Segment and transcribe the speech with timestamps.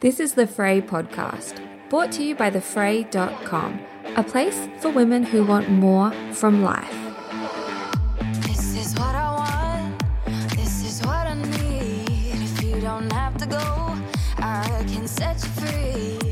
[0.00, 3.80] This is the Frey podcast, brought to you by thefrey.com,
[4.14, 6.94] a place for women who want more from life.
[8.42, 10.50] This is what I want.
[10.50, 12.42] This is what I need.
[12.42, 13.96] If you don't have to go,
[14.36, 16.26] I can set you free.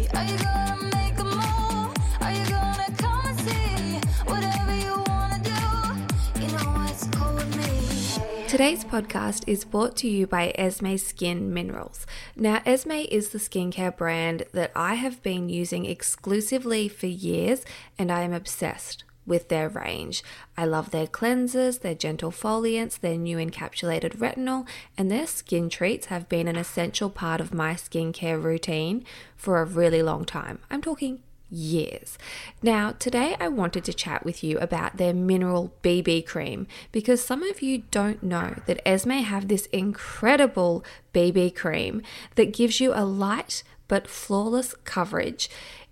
[8.54, 12.06] Today's podcast is brought to you by Esmi Skin Minerals.
[12.36, 17.64] Now, Esmi is the skincare brand that I have been using exclusively for years,
[17.98, 20.22] and I am obsessed with their range.
[20.56, 26.06] I love their cleansers, their gentle foliants, their new encapsulated retinol, and their skin treats
[26.06, 29.04] have been an essential part of my skincare routine
[29.36, 30.60] for a really long time.
[30.70, 32.18] I'm talking years.
[32.62, 37.42] Now, today I wanted to chat with you about their mineral BB cream because some
[37.42, 42.02] of you don't know that Esmi have this incredible BB cream
[42.34, 45.48] that gives you a light but flawless coverage.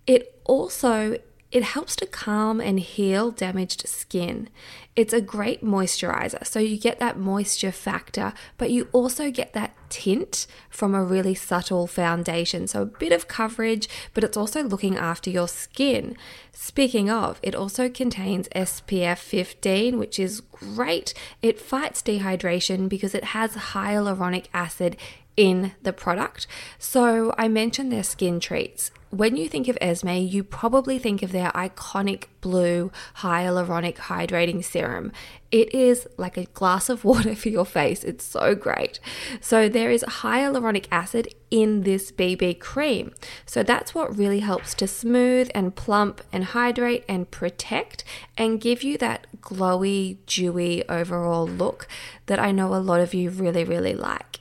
[0.07, 1.19] It also
[1.53, 4.49] it helps to calm and heal damaged skin.
[4.97, 9.75] It's a great moisturizer, so you get that moisture factor, but you also get that
[9.91, 12.67] tint from a really subtle foundation.
[12.67, 16.17] So, a bit of coverage, but it's also looking after your skin.
[16.53, 21.13] Speaking of, it also contains SPF 15, which is great.
[21.43, 24.97] It fights dehydration because it has hyaluronic acid
[25.37, 26.47] in the product.
[26.79, 31.33] So, I mentioned their skin treats when you think of Esmi, you probably think of
[31.33, 35.13] their iconic blue hyaluronic hydrating serum.
[35.51, 38.05] It is like a glass of water for your face.
[38.05, 39.01] It's so great.
[39.39, 43.13] So, there is hyaluronic acid in this BB cream.
[43.45, 48.05] So, that's what really helps to smooth and plump and hydrate and protect
[48.39, 51.87] and give you that glowy, dewy overall look
[52.27, 54.41] that I know a lot of you really, really like.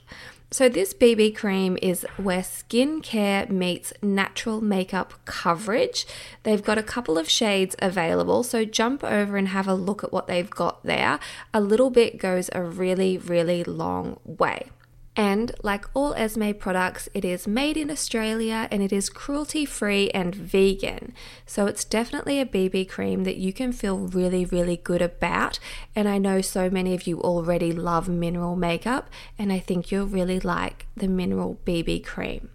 [0.52, 6.06] So, this BB cream is where skincare meets natural makeup coverage.
[6.42, 10.12] They've got a couple of shades available, so jump over and have a look at
[10.12, 11.18] what they've got there.
[11.54, 14.66] A little bit goes a really, really long way.
[15.14, 20.08] And like all Esmi products, it is made in Australia and it is cruelty free
[20.10, 21.12] and vegan.
[21.44, 25.58] So it's definitely a BB cream that you can feel really, really good about.
[25.94, 30.06] And I know so many of you already love mineral makeup, and I think you'll
[30.06, 32.48] really like the mineral BB cream.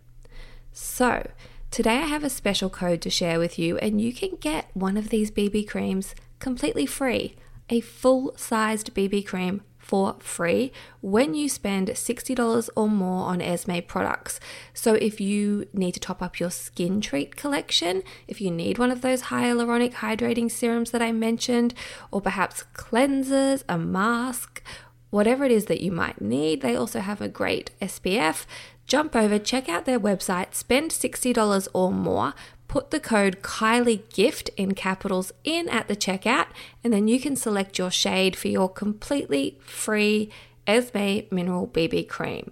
[0.71, 1.29] So,
[1.69, 4.97] today I have a special code to share with you, and you can get one
[4.97, 7.35] of these BB creams completely free
[7.69, 13.87] a full sized BB cream for free when you spend $60 or more on Esmi
[13.87, 14.39] products.
[14.73, 18.91] So if you need to top up your skin treat collection, if you need one
[18.91, 21.73] of those hyaluronic hydrating serums that I mentioned,
[22.11, 24.61] or perhaps cleansers, a mask,
[25.09, 28.45] whatever it is that you might need, they also have a great SPF.
[28.85, 32.33] Jump over, check out their website, spend $60 or more,
[32.67, 36.47] put the code Kylie Gift in capitals in at the checkout,
[36.83, 40.29] and then you can select your shade for your completely free
[40.67, 42.51] Esmi Mineral BB Cream.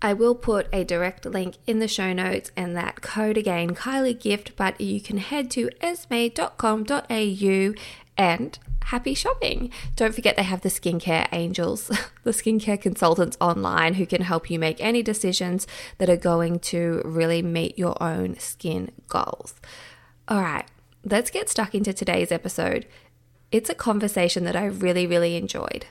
[0.00, 4.18] I will put a direct link in the show notes and that code again, Kylie
[4.18, 7.74] Gift, but you can head to esmi.com.au
[8.16, 9.70] and happy shopping.
[9.96, 11.88] Don't forget they have the skincare angels,
[12.24, 15.66] the skincare consultants online who can help you make any decisions
[15.98, 19.54] that are going to really meet your own skin goals.
[20.26, 20.64] All right,
[21.04, 22.86] let's get stuck into today's episode.
[23.52, 25.86] It's a conversation that I really, really enjoyed.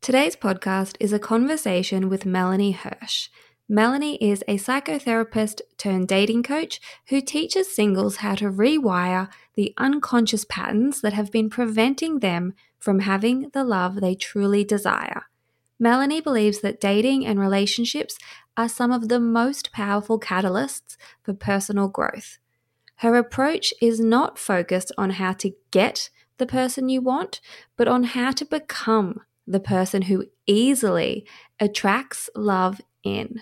[0.00, 3.28] Today's podcast is a conversation with Melanie Hersch.
[3.72, 6.78] Melanie is a psychotherapist turned dating coach
[7.08, 12.98] who teaches singles how to rewire the unconscious patterns that have been preventing them from
[12.98, 15.22] having the love they truly desire.
[15.78, 18.18] Melanie believes that dating and relationships
[18.58, 22.36] are some of the most powerful catalysts for personal growth.
[22.96, 27.40] Her approach is not focused on how to get the person you want,
[27.78, 31.26] but on how to become the person who easily
[31.58, 33.40] attracts love in.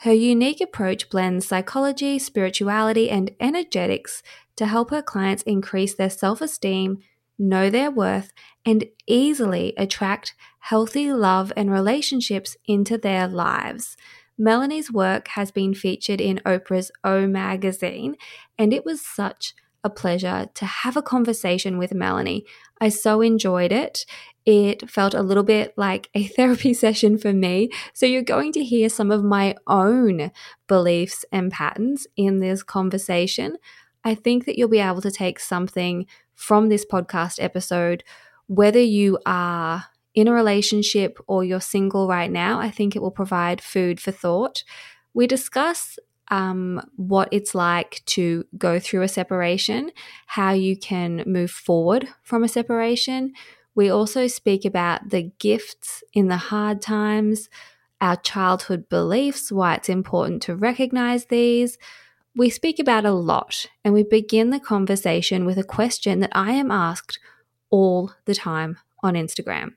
[0.00, 4.22] Her unique approach blends psychology, spirituality, and energetics
[4.56, 6.98] to help her clients increase their self esteem,
[7.38, 8.32] know their worth,
[8.64, 13.96] and easily attract healthy love and relationships into their lives.
[14.38, 18.16] Melanie's work has been featured in Oprah's O magazine,
[18.58, 19.54] and it was such
[19.86, 22.44] a pleasure to have a conversation with Melanie.
[22.80, 24.04] I so enjoyed it.
[24.44, 27.70] It felt a little bit like a therapy session for me.
[27.94, 30.30] So, you're going to hear some of my own
[30.66, 33.56] beliefs and patterns in this conversation.
[34.04, 38.04] I think that you'll be able to take something from this podcast episode,
[38.46, 42.58] whether you are in a relationship or you're single right now.
[42.58, 44.64] I think it will provide food for thought.
[45.14, 49.90] We discuss um, what it's like to go through a separation,
[50.26, 53.32] how you can move forward from a separation.
[53.74, 57.48] We also speak about the gifts in the hard times,
[58.00, 61.78] our childhood beliefs, why it's important to recognize these.
[62.34, 66.52] We speak about a lot, and we begin the conversation with a question that I
[66.52, 67.18] am asked
[67.70, 69.70] all the time on Instagram.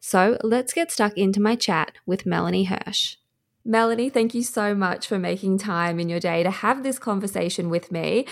[0.00, 3.16] So let's get stuck into my chat with Melanie Hersch.
[3.66, 7.68] Melanie, thank you so much for making time in your day to have this conversation
[7.68, 8.24] with me.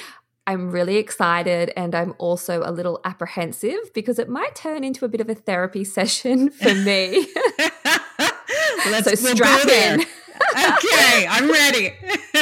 [0.47, 5.09] I'm really excited and I'm also a little apprehensive because it might turn into a
[5.09, 7.27] bit of a therapy session for me.
[8.87, 10.03] Let's so strap in.
[10.03, 11.95] okay, I'm ready.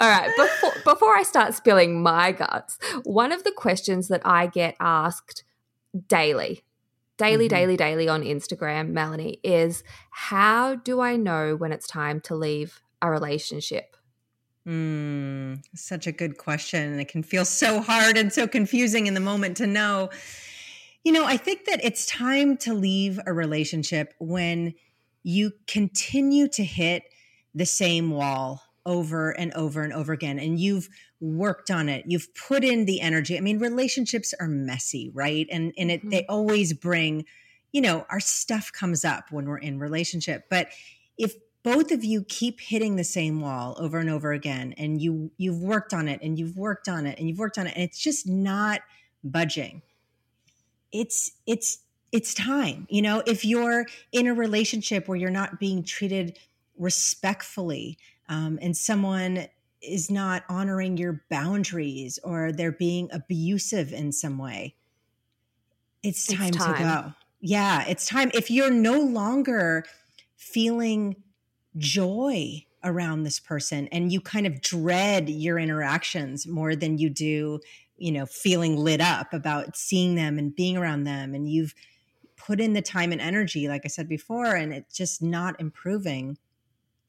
[0.00, 4.48] All right, before, before I start spilling my guts, one of the questions that I
[4.48, 5.44] get asked
[6.08, 6.64] daily
[7.16, 7.56] daily, mm-hmm.
[7.56, 12.80] daily, daily on Instagram, Melanie, is how do I know when it's time to leave
[13.00, 13.96] a relationship?
[14.66, 16.98] Mm, such a good question.
[16.98, 20.10] It can feel so hard and so confusing in the moment to know.
[21.04, 24.74] You know, I think that it's time to leave a relationship when
[25.22, 27.02] you continue to hit
[27.54, 30.88] the same wall over and over and over again and you've
[31.24, 32.04] worked on it.
[32.06, 33.36] You've put in the energy.
[33.36, 35.46] I mean relationships are messy right?
[35.50, 36.10] And and it, mm-hmm.
[36.10, 37.24] they always bring
[37.72, 40.44] you know our stuff comes up when we're in relationship.
[40.50, 40.68] But
[41.18, 45.30] if both of you keep hitting the same wall over and over again and you
[45.38, 47.82] you've worked on it and you've worked on it and you've worked on it and
[47.82, 48.80] it's just not
[49.22, 49.80] budging
[50.94, 51.80] it's it's
[52.12, 52.86] it's time.
[52.88, 56.38] You know if you're in a relationship where you're not being treated
[56.78, 57.98] respectfully
[58.28, 59.48] um, and someone
[59.86, 64.74] is not honoring your boundaries or they're being abusive in some way,
[66.02, 67.12] it's time, it's time, to go.
[67.40, 68.30] Yeah, it's time.
[68.34, 69.84] If you're no longer
[70.36, 71.16] feeling
[71.76, 77.60] joy around this person and you kind of dread your interactions more than you do,
[77.96, 81.74] you know, feeling lit up about seeing them and being around them, and you've
[82.36, 86.36] put in the time and energy, like I said before, and it's just not improving,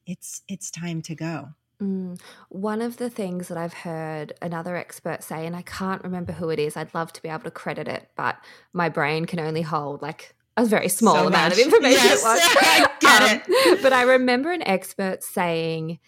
[0.06, 1.48] it's it's time to go.
[1.82, 2.18] Mm.
[2.48, 6.48] One of the things that I've heard another expert say, and I can't remember who
[6.48, 8.36] it is, I'd love to be able to credit it, but
[8.72, 11.52] my brain can only hold like a very small so amount much.
[11.52, 13.82] of information yes, I get um, it.
[13.82, 15.98] But I remember an expert saying,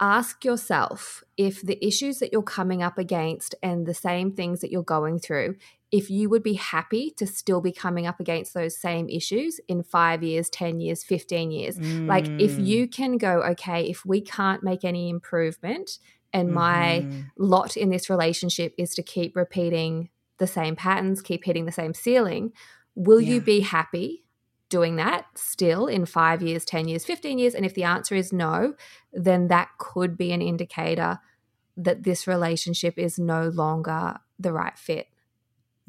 [0.00, 4.70] ask yourself if the issues that you're coming up against and the same things that
[4.70, 5.56] you're going through,
[5.90, 9.82] if you would be happy to still be coming up against those same issues in
[9.82, 11.78] five years, 10 years, 15 years.
[11.78, 12.06] Mm.
[12.06, 12.66] Like, if mm.
[12.66, 15.98] you can go, okay, if we can't make any improvement
[16.32, 16.54] and mm-hmm.
[16.54, 17.06] my
[17.38, 21.94] lot in this relationship is to keep repeating the same patterns, keep hitting the same
[21.94, 22.52] ceiling,
[22.94, 23.34] will yeah.
[23.34, 24.24] you be happy
[24.68, 27.54] doing that still in five years, 10 years, 15 years?
[27.54, 28.74] And if the answer is no,
[29.10, 31.18] then that could be an indicator
[31.78, 35.06] that this relationship is no longer the right fit.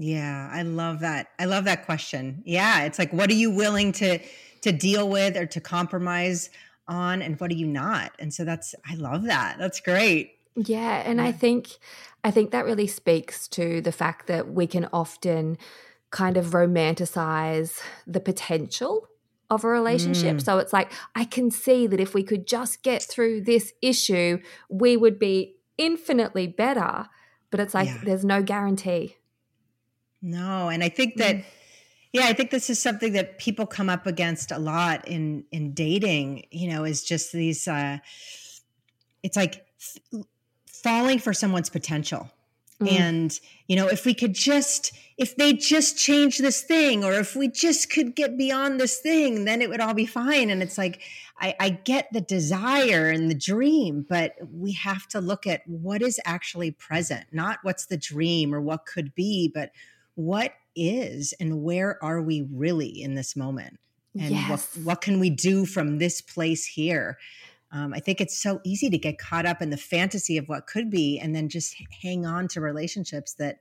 [0.02, 1.28] Yeah, I love that.
[1.38, 2.42] I love that question.
[2.46, 4.20] Yeah, it's like what are you willing to
[4.62, 6.50] to deal with or to compromise
[6.88, 8.14] on and what are you not?
[8.18, 9.58] And so that's I love that.
[9.60, 10.38] That's great.
[10.56, 11.26] Yeah, and yeah.
[11.26, 11.68] I think
[12.24, 15.58] I think that really speaks to the fact that we can often
[16.12, 19.06] kind of romanticize the potential
[19.50, 20.38] of a relationship.
[20.38, 20.42] Mm.
[20.42, 24.40] So it's like I can see that if we could just get through this issue,
[24.70, 27.08] we would be infinitely better,
[27.52, 28.00] but it's like yeah.
[28.06, 29.18] there's no guarantee.
[30.22, 31.44] No, and I think that mm.
[32.14, 35.74] yeah, I think this is something that people come up against a lot in in
[35.74, 37.98] dating, you know, is just these uh
[39.24, 40.24] it's like f-
[40.68, 42.30] falling for someone's potential.
[42.82, 43.00] Mm.
[43.00, 47.36] And you know, if we could just if they just change this thing or if
[47.36, 50.78] we just could get beyond this thing, then it would all be fine and it's
[50.78, 51.02] like
[51.42, 56.02] I, I get the desire and the dream, but we have to look at what
[56.02, 59.72] is actually present, not what's the dream or what could be, but
[60.20, 63.80] what is and where are we really in this moment
[64.20, 64.50] and yes.
[64.76, 67.18] what, what can we do from this place here
[67.72, 70.68] um, i think it's so easy to get caught up in the fantasy of what
[70.68, 73.60] could be and then just hang on to relationships that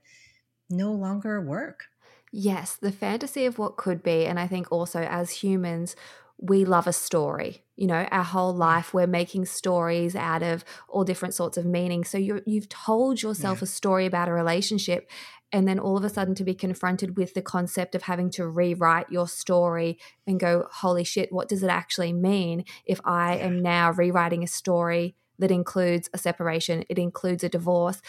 [0.69, 1.85] no longer work
[2.33, 5.95] yes the fantasy of what could be and i think also as humans
[6.39, 7.65] we love a story.
[7.77, 12.09] You know, our whole life we're making stories out of all different sorts of meanings.
[12.09, 13.65] So you you've told yourself Yeah.
[13.65, 15.11] a story about a relationship
[15.53, 18.47] and then all of a sudden to be confronted with the concept of having to
[18.47, 23.61] rewrite your story and go, "Holy shit, what does it actually mean if I am
[23.61, 28.03] now rewriting a story that includes a separation, it includes a divorce?"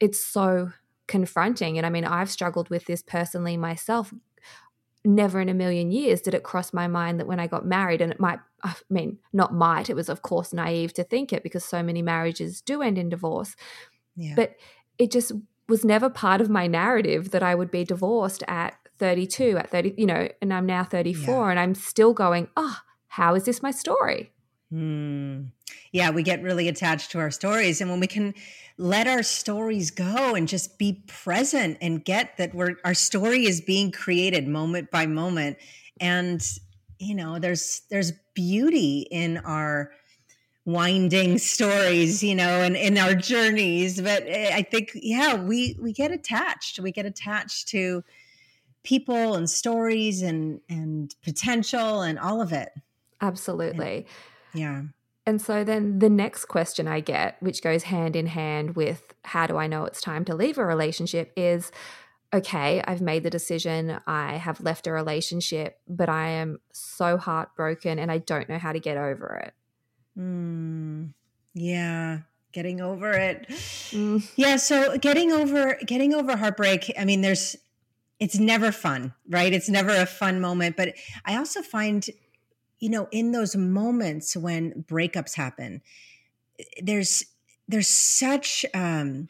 [0.00, 0.72] It's so
[1.06, 1.76] confronting.
[1.78, 4.12] And I mean, I've struggled with this personally myself
[5.04, 8.00] never in a million years did it cross my mind that when I got married,
[8.00, 11.44] and it might, I mean, not might, it was of course naive to think it
[11.44, 13.54] because so many marriages do end in divorce,
[14.16, 14.34] Yeah.
[14.34, 14.56] but
[14.98, 15.32] it just
[15.68, 19.94] was never part of my narrative that I would be divorced at 32, at 30,
[19.96, 23.70] you know, and I'm now 34 and I'm still going, oh, how is this my
[23.70, 24.32] story?
[24.70, 25.44] Hmm.
[25.92, 27.80] Yeah, we get really attached to our stories.
[27.80, 28.34] And when we can
[28.78, 33.60] let our stories go and just be present and get that we're our story is
[33.60, 35.56] being created moment by moment.
[36.00, 36.42] And,
[36.98, 39.92] you know, there's there's beauty in our
[40.66, 44.00] winding stories, you know, and in our journeys.
[44.00, 46.78] But eh, I think, yeah, we we get attached.
[46.78, 48.04] We get attached to
[48.82, 52.70] people and stories and and potential and all of it.
[53.22, 54.06] Absolutely.
[54.52, 54.82] Yeah.
[55.28, 59.48] And so then the next question I get, which goes hand in hand with how
[59.48, 61.72] do I know it's time to leave a relationship, is
[62.32, 67.98] okay, I've made the decision, I have left a relationship, but I am so heartbroken
[67.98, 69.54] and I don't know how to get over it.
[70.18, 71.12] Mm,
[71.54, 72.20] yeah,
[72.52, 73.46] getting over it.
[73.48, 74.28] Mm.
[74.36, 77.56] Yeah, so getting over getting over heartbreak, I mean there's
[78.18, 79.52] it's never fun, right?
[79.52, 80.94] It's never a fun moment, but
[81.24, 82.06] I also find
[82.78, 85.82] you know in those moments when breakups happen,
[86.82, 87.24] there's
[87.68, 89.28] there's such um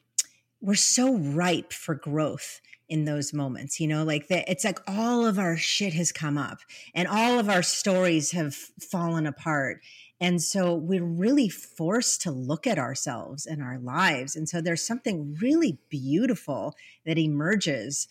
[0.61, 5.27] we're so ripe for growth in those moments you know like the, it's like all
[5.27, 6.59] of our shit has come up
[6.95, 9.81] and all of our stories have fallen apart
[10.21, 14.35] and so we're really forced to look at ourselves and our lives.
[14.35, 18.09] And so there's something really beautiful that emerges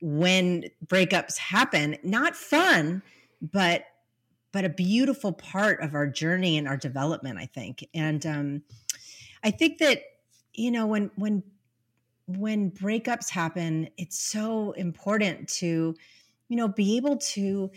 [0.00, 1.96] when breakups happen.
[2.02, 3.02] Not fun
[3.52, 3.84] but
[4.52, 7.84] but a beautiful part of our journey and our development i think.
[7.94, 8.62] And um
[9.42, 10.02] i think that
[10.54, 11.42] you know when when
[12.26, 15.94] when breakups happen it's so important to
[16.48, 17.70] you know be able to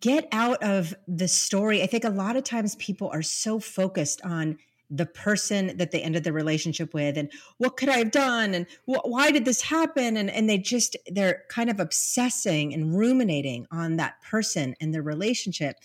[0.00, 4.20] get out of the story i think a lot of times people are so focused
[4.22, 4.56] on
[4.94, 8.66] the person that they ended the relationship with and what could i have done and
[8.84, 10.16] wh- why did this happen?
[10.18, 15.02] And and they just they're kind of obsessing and ruminating on that person and their
[15.02, 15.76] relationship.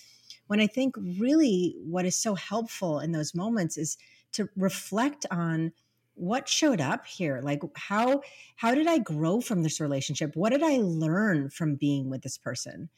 [0.48, 3.98] When i think really what is so helpful in those moments is
[4.34, 5.72] to reflect on
[6.16, 7.42] what showed up here.
[7.42, 8.22] Like how
[8.58, 10.36] how did i grow from this relationship?
[10.36, 12.90] What did i learn from being with this person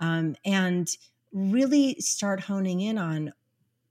[0.00, 0.88] um, and
[1.32, 3.32] really start honing in on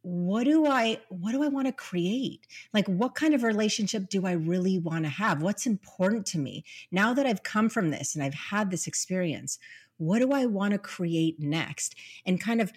[0.01, 2.47] what do i what do i want to create?
[2.73, 5.41] Like what kind of relationship do i really want to have?
[5.41, 6.63] What's important to me?
[6.91, 9.59] Now that i've come from this and i've had this experience
[9.97, 11.95] what do i want to create next?
[12.25, 12.71] And kind of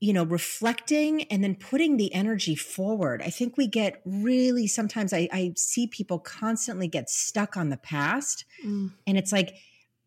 [0.00, 3.22] you know reflecting and then putting the energy forward.
[3.22, 7.76] I think we get really sometimes i, I see people constantly get stuck on the
[7.78, 8.92] past Mm.
[9.06, 9.54] and it's like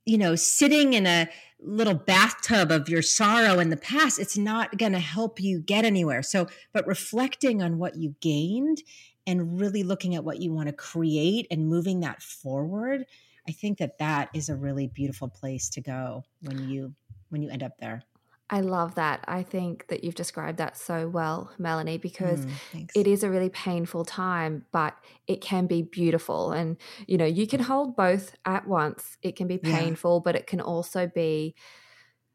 [0.05, 1.27] you know sitting in a
[1.65, 5.85] little bathtub of your sorrow in the past it's not going to help you get
[5.85, 6.21] anywhere.
[6.21, 8.81] So but reflecting on what you gained
[9.27, 13.05] and really looking at what you want to create and moving that forward
[13.47, 16.93] i think that that is a really beautiful place to go when you
[17.29, 18.03] when you end up there
[18.49, 19.23] I love that.
[19.27, 23.49] I think that you've described that so well, Melanie, because Mm, it is a really
[23.49, 24.95] painful time, but
[25.27, 26.51] it can be beautiful.
[26.51, 29.17] And, you know, you can hold both at once.
[29.23, 29.71] It can be Yeah.
[29.73, 31.55] painful, but it can also be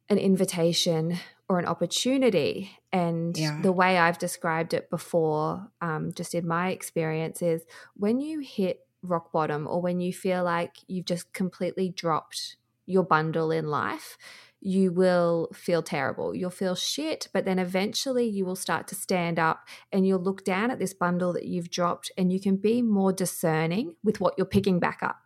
[0.08, 1.16] an invitation
[1.48, 2.76] or an opportunity.
[2.92, 3.62] And Yeah.
[3.62, 7.64] the way I've described it before, um, just in my experience, is
[7.94, 13.04] when you hit rock bottom or when you feel like you've just completely dropped your
[13.04, 14.18] bundle in life,
[14.60, 16.34] you will feel terrible.
[16.34, 20.44] You'll feel shit, but then eventually you will start to stand up and you'll look
[20.44, 24.34] down at this bundle that you've dropped and you can be more discerning with what
[24.36, 25.16] you're picking back up.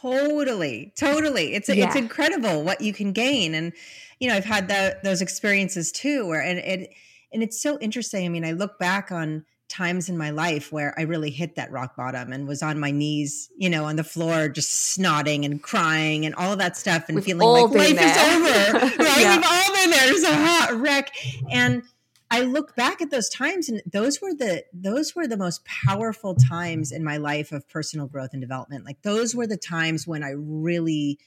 [0.00, 1.54] Totally, totally.
[1.54, 3.72] It's it's incredible what you can gain, and
[4.18, 6.90] you know I've had that those experiences too, where and it
[7.32, 8.26] and it's so interesting.
[8.26, 11.70] I mean, I look back on times in my life where I really hit that
[11.70, 15.62] rock bottom and was on my knees, you know, on the floor, just snotting and
[15.62, 18.78] crying and all of that stuff, and We've feeling like life been is over.
[19.02, 19.20] Right?
[19.20, 19.36] Yeah.
[19.36, 20.12] We've all been there.
[20.12, 21.14] It's a hot wreck,
[21.50, 21.82] and
[22.30, 26.34] I look back at those times and those were the those were the most powerful
[26.34, 28.84] times in my life of personal growth and development.
[28.84, 31.18] Like those were the times when I really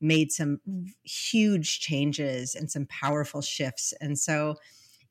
[0.00, 0.60] made some
[1.04, 3.92] huge changes and some powerful shifts.
[4.00, 4.56] And so,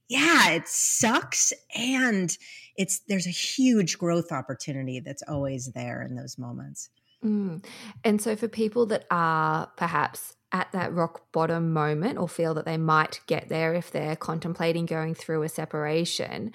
[0.09, 1.53] yeah, it sucks.
[1.75, 2.35] And
[2.75, 6.89] it's there's a huge growth opportunity that's always there in those moments.
[7.23, 7.63] Mm.
[8.03, 12.65] And so, for people that are perhaps at that rock bottom moment or feel that
[12.65, 16.53] they might get there if they're contemplating going through a separation,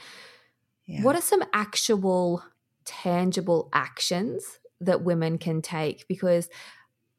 [0.86, 1.02] yeah.
[1.02, 2.42] what are some actual,
[2.84, 6.08] tangible actions that women can take?
[6.08, 6.48] Because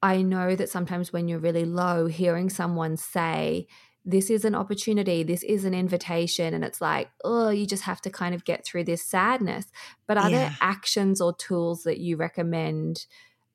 [0.02, 3.68] I know that sometimes when you're really low, hearing someone say,
[4.06, 8.00] this is an opportunity, this is an invitation, and it's like, oh, you just have
[8.02, 9.66] to kind of get through this sadness.
[10.08, 10.38] But are yeah.
[10.38, 13.08] there actions or tools that you recommend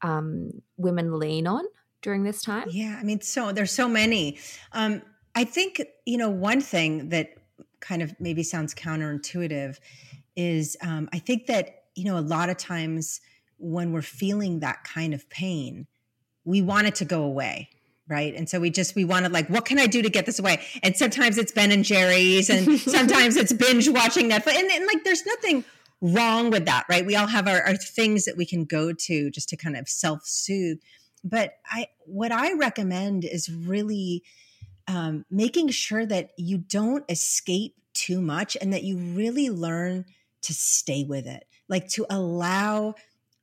[0.02, 1.64] um, women lean on
[2.02, 2.66] during this time?
[2.70, 4.38] Yeah, I mean, so there's so many.
[4.72, 5.02] Um,
[5.34, 7.30] I think, you know, one thing that
[7.78, 9.78] kind of maybe sounds counterintuitive
[10.34, 13.20] is um, I think that, you know, a lot of times
[13.58, 15.86] when we're feeling that kind of pain,
[16.44, 17.68] we want it to go away
[18.10, 18.34] right?
[18.34, 20.60] And so we just we wanted like what can i do to get this away?
[20.82, 24.56] And sometimes it's ben and jerry's and sometimes it's binge watching netflix.
[24.56, 25.64] And, and, like there's nothing
[26.00, 27.06] wrong with that right?
[27.06, 29.88] We all have our, our things that we can go to just to kind of
[29.88, 30.78] self-soothe.
[31.22, 34.22] But i what i recommend is really
[34.88, 40.04] um, making sure that you don't escape too much and that you really learn
[40.42, 41.44] to stay with it.
[41.68, 42.94] Like to allow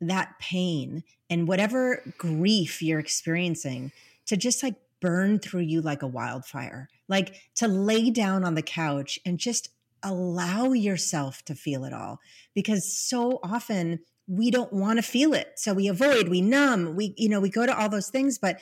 [0.01, 3.91] that pain and whatever grief you're experiencing
[4.27, 8.61] to just like burn through you like a wildfire, like to lay down on the
[8.61, 9.69] couch and just
[10.03, 12.19] allow yourself to feel it all.
[12.53, 15.53] Because so often we don't want to feel it.
[15.55, 18.37] So we avoid, we numb, we, you know, we go to all those things.
[18.37, 18.59] But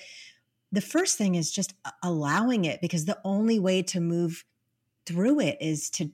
[0.72, 4.44] the first thing is just allowing it because the only way to move
[5.06, 6.12] through it is to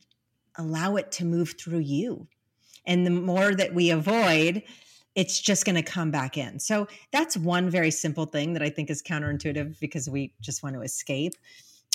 [0.57, 2.27] allow it to move through you.
[2.85, 4.63] And the more that we avoid,
[5.15, 6.59] it's just going to come back in.
[6.59, 10.75] So that's one very simple thing that I think is counterintuitive because we just want
[10.75, 11.33] to escape.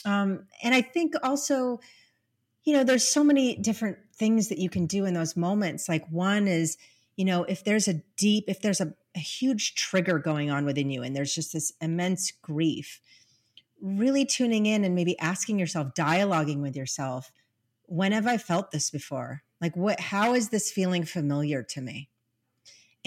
[0.04, 1.80] Um, and I think also,
[2.64, 5.88] you know, there's so many different things that you can do in those moments.
[5.88, 6.76] Like one is,
[7.16, 10.90] you know, if there's a deep, if there's a, a huge trigger going on within
[10.90, 13.00] you and there's just this immense grief,
[13.80, 17.32] really tuning in and maybe asking yourself, dialoguing with yourself,
[17.84, 19.42] when have I felt this before?
[19.60, 22.10] Like what how is this feeling familiar to me?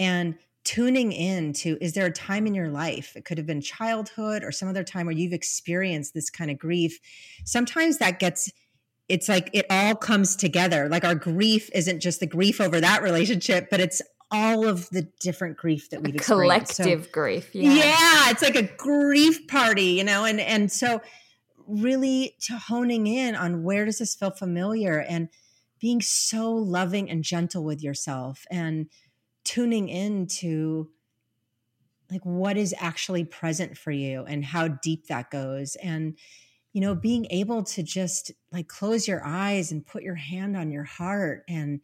[0.00, 0.34] And
[0.64, 4.42] tuning in to is there a time in your life it could have been childhood
[4.42, 6.98] or some other time where you've experienced this kind of grief?
[7.44, 8.50] Sometimes that gets
[9.08, 10.88] it's like it all comes together.
[10.88, 15.08] Like our grief isn't just the grief over that relationship but it's all of the
[15.20, 16.76] different grief that we've experienced.
[16.76, 17.74] Collective so, grief yeah.
[17.74, 21.00] yeah it's like a grief party you know and and so
[21.66, 25.28] really to honing in on where does this feel familiar and
[25.80, 28.86] being so loving and gentle with yourself and
[29.44, 30.90] tuning into
[32.10, 35.76] like what is actually present for you and how deep that goes.
[35.76, 36.16] And
[36.72, 40.70] you know being able to just like close your eyes and put your hand on
[40.70, 41.80] your heart and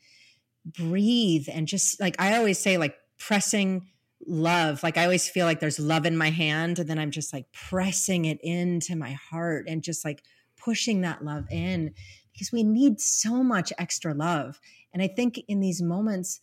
[0.64, 3.87] breathe and just like i always say like pressing
[4.27, 4.83] love.
[4.83, 7.51] Like i always feel like there's love in my hand and then i'm just like
[7.53, 10.23] pressing it into my heart and just like
[10.57, 11.95] pushing that love in
[12.33, 14.61] because we need so much extra love.
[14.92, 16.40] And i think in these moments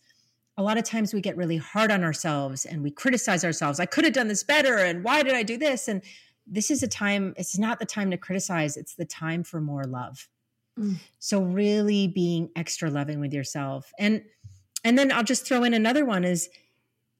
[0.56, 3.80] a lot of times we get really hard on ourselves and we criticize ourselves.
[3.80, 4.78] I could have done this better.
[4.78, 5.88] And why did I do this?
[5.88, 6.02] And
[6.46, 9.84] this is a time, it's not the time to criticize, it's the time for more
[9.84, 10.28] love.
[10.78, 10.96] Mm.
[11.18, 13.92] So really being extra loving with yourself.
[13.98, 14.22] And
[14.86, 16.50] and then I'll just throw in another one is,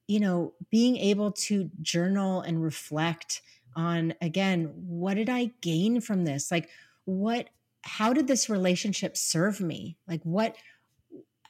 [0.06, 3.40] you know, being able to journal and reflect
[3.74, 6.50] on again, what did I gain from this?
[6.50, 6.68] Like
[7.04, 7.48] what
[7.82, 9.96] how did this relationship serve me?
[10.06, 10.56] Like what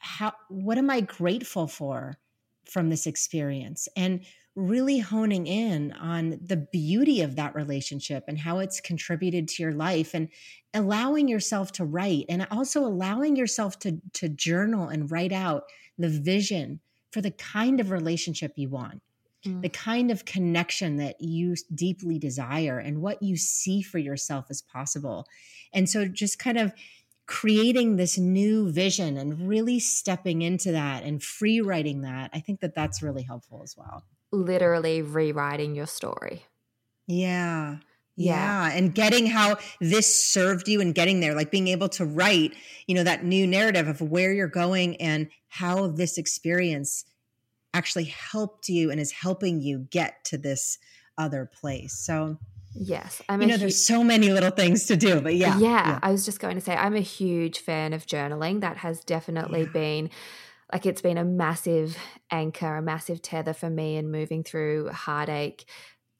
[0.04, 2.18] how what am i grateful for
[2.66, 4.20] from this experience and
[4.54, 9.72] really honing in on the beauty of that relationship and how it's contributed to your
[9.72, 10.28] life and
[10.74, 15.64] allowing yourself to write and also allowing yourself to to journal and write out
[15.98, 19.00] the vision for the kind of relationship you want
[19.46, 19.62] mm.
[19.62, 24.60] the kind of connection that you deeply desire and what you see for yourself as
[24.60, 25.26] possible
[25.72, 26.74] and so just kind of
[27.26, 32.60] creating this new vision and really stepping into that and free writing that i think
[32.60, 36.44] that that's really helpful as well literally rewriting your story
[37.06, 37.76] yeah
[38.16, 38.68] yeah.
[38.70, 38.76] yeah.
[38.76, 42.54] And getting how this served you and getting there, like being able to write,
[42.86, 47.04] you know, that new narrative of where you're going and how this experience
[47.72, 50.78] actually helped you and is helping you get to this
[51.18, 51.94] other place.
[51.94, 52.38] So
[52.74, 53.40] Yes, I'm.
[53.40, 56.10] You know, hu- there's so many little things to do, but yeah, yeah, yeah, I
[56.10, 58.60] was just going to say, I'm a huge fan of journaling.
[58.60, 59.72] That has definitely yeah.
[59.72, 60.10] been,
[60.72, 61.96] like, it's been a massive
[62.30, 65.66] anchor, a massive tether for me in moving through heartache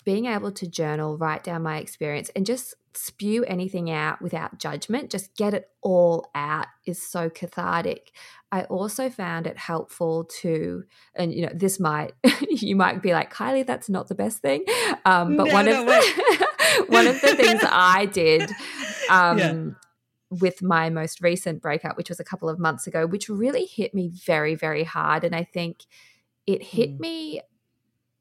[0.05, 5.11] being able to journal, write down my experience, and just spew anything out without judgment,
[5.11, 8.13] just get it all out is so cathartic.
[8.53, 12.13] I also found it helpful to, and you know, this might,
[12.49, 14.65] you might be like, Kylie, that's not the best thing.
[15.05, 16.44] Um, but no, one, no, of the,
[16.89, 18.51] one of the things I did
[19.11, 19.65] um, yeah.
[20.31, 23.95] with my most recent breakup, which was a couple of months ago, which really hit
[23.95, 25.25] me very, very hard.
[25.25, 25.85] And I think
[26.47, 27.01] it hit mm.
[27.01, 27.41] me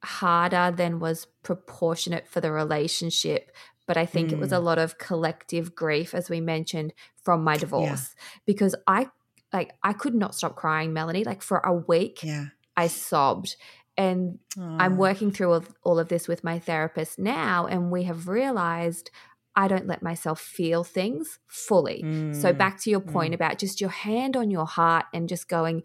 [0.04, 3.52] harder than was proportionate for the relationship
[3.86, 4.34] but I think mm.
[4.34, 4.64] it was a mm.
[4.64, 8.40] lot of collective grief, as we mentioned, from my divorce yeah.
[8.46, 9.10] because I
[9.52, 11.24] like I could not stop crying, Melanie.
[11.24, 12.48] Like for a week, yeah.
[12.76, 13.56] I sobbed.
[13.96, 14.78] And Aww.
[14.80, 19.12] I'm working through all, all of this with my therapist now, and we have realized
[19.56, 22.02] I don't let myself feel things fully.
[22.04, 22.36] Mm.
[22.36, 23.36] So, back to your point mm.
[23.36, 25.84] about just your hand on your heart and just going,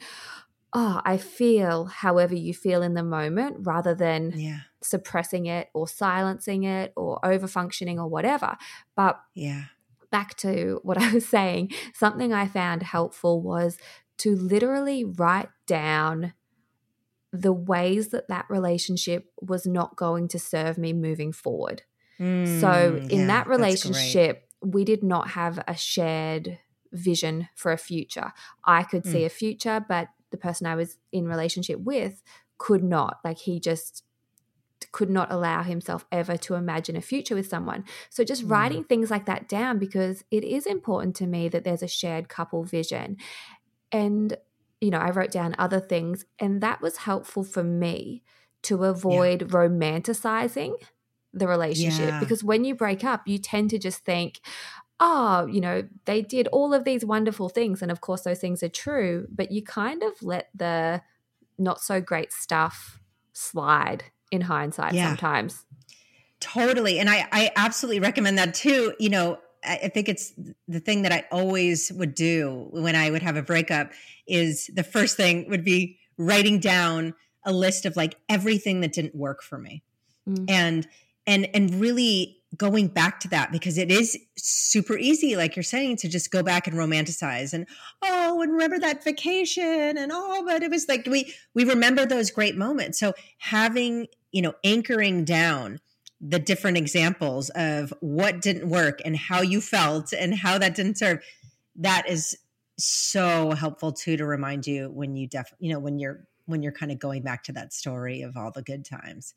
[0.72, 4.60] oh, I feel however you feel in the moment rather than yeah.
[4.82, 8.56] suppressing it or silencing it or over functioning or whatever.
[8.94, 9.64] But yeah.
[10.10, 13.76] Back to what I was saying, something I found helpful was
[14.18, 16.32] to literally write down
[17.32, 21.82] the ways that that relationship was not going to serve me moving forward.
[22.18, 26.58] Mm, so, in yeah, that relationship, we did not have a shared
[26.92, 28.32] vision for a future.
[28.64, 29.12] I could mm.
[29.12, 32.22] see a future, but the person I was in relationship with
[32.58, 33.18] could not.
[33.24, 34.04] Like he just
[34.92, 37.84] could not allow himself ever to imagine a future with someone.
[38.10, 38.50] So just mm.
[38.50, 42.28] writing things like that down because it is important to me that there's a shared
[42.28, 43.16] couple vision.
[43.92, 44.36] And
[44.80, 48.22] you know, I wrote down other things and that was helpful for me
[48.62, 49.48] to avoid yeah.
[49.48, 50.74] romanticizing
[51.32, 52.20] the relationship yeah.
[52.20, 54.40] because when you break up, you tend to just think,
[55.00, 57.82] oh, you know, they did all of these wonderful things.
[57.82, 61.02] And of course, those things are true, but you kind of let the
[61.56, 63.00] not so great stuff
[63.32, 65.08] slide in hindsight yeah.
[65.08, 65.64] sometimes.
[66.40, 66.98] Totally.
[66.98, 68.94] And I, I absolutely recommend that too.
[68.98, 70.32] You know, I think it's
[70.66, 73.92] the thing that I always would do when I would have a breakup
[74.26, 79.14] is the first thing would be writing down a list of like everything that didn't
[79.14, 79.82] work for me.
[80.28, 80.50] Mm.
[80.50, 80.88] And
[81.26, 85.96] and and really going back to that because it is super easy like you're saying
[85.96, 87.66] to just go back and romanticize and
[88.02, 92.30] oh and remember that vacation and oh but it was like we we remember those
[92.30, 95.78] great moments so having you know anchoring down
[96.20, 100.98] the different examples of what didn't work and how you felt and how that didn't
[100.98, 101.22] serve
[101.76, 102.36] that is
[102.76, 106.72] so helpful too to remind you when you def you know when you're when you're
[106.72, 109.34] kind of going back to that story of all the good times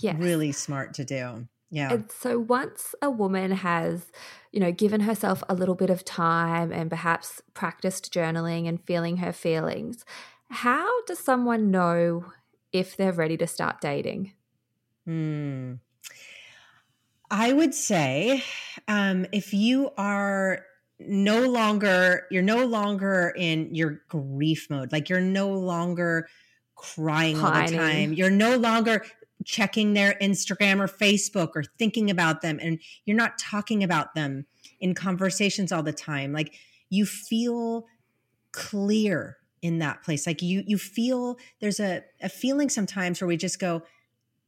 [0.00, 1.92] yeah really smart to do yeah.
[1.92, 4.06] And so once a woman has,
[4.52, 9.18] you know, given herself a little bit of time and perhaps practiced journaling and feeling
[9.18, 10.04] her feelings,
[10.50, 12.32] how does someone know
[12.72, 14.32] if they're ready to start dating?
[15.04, 15.74] Hmm.
[17.30, 18.42] I would say
[18.86, 20.64] um, if you are
[21.00, 26.28] no longer, you're no longer in your grief mode, like you're no longer
[26.74, 27.62] crying Pining.
[27.62, 28.12] all the time.
[28.12, 29.04] You're no longer
[29.44, 34.46] checking their Instagram or Facebook or thinking about them and you're not talking about them
[34.80, 36.32] in conversations all the time.
[36.32, 36.54] Like
[36.90, 37.86] you feel
[38.52, 40.26] clear in that place.
[40.26, 43.82] Like you you feel there's a, a feeling sometimes where we just go,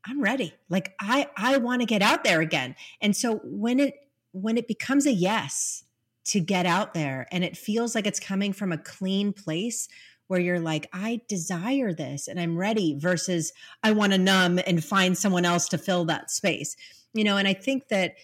[0.07, 0.55] I'm ready.
[0.69, 2.75] Like I I want to get out there again.
[3.01, 3.95] And so when it
[4.33, 5.85] when it becomes a yes
[6.27, 9.89] to get out there and it feels like it's coming from a clean place
[10.29, 14.85] where you're like, I desire this and I'm ready versus I want to numb and
[14.85, 16.77] find someone else to fill that space.
[17.13, 18.15] You know, and I think that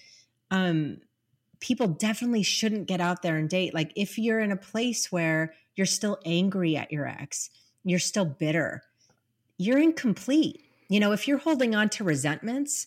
[0.51, 0.99] um
[1.61, 3.75] people definitely shouldn't get out there and date.
[3.75, 7.51] Like if you're in a place where you're still angry at your ex,
[7.83, 8.83] you're still bitter,
[9.59, 10.62] you're incomplete.
[10.88, 12.87] You know, if you're holding on to resentments,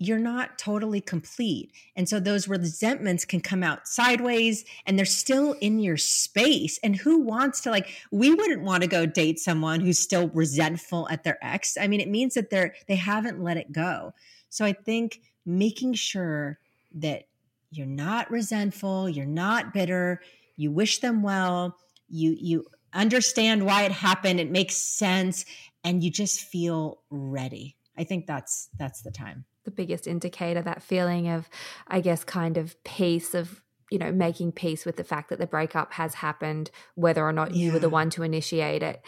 [0.00, 1.72] you're not totally complete.
[1.96, 6.78] And so those resentments can come out sideways and they're still in your space.
[6.84, 11.08] And who wants to like we wouldn't want to go date someone who's still resentful
[11.10, 11.76] at their ex.
[11.76, 14.14] I mean, it means that they're they haven't let it go.
[14.50, 16.58] So I think making sure
[16.94, 17.24] that
[17.70, 20.20] you're not resentful, you're not bitter,
[20.56, 21.76] you wish them well,
[22.08, 25.44] you you understand why it happened, it makes sense
[25.84, 27.76] and you just feel ready.
[27.96, 31.46] I think that's that's the time the biggest indicator that feeling of
[31.88, 35.46] i guess kind of peace of you know making peace with the fact that the
[35.46, 37.66] breakup has happened whether or not yeah.
[37.66, 39.02] you were the one to initiate it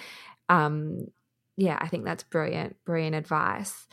[0.50, 1.06] um
[1.56, 3.88] yeah i think that's brilliant brilliant advice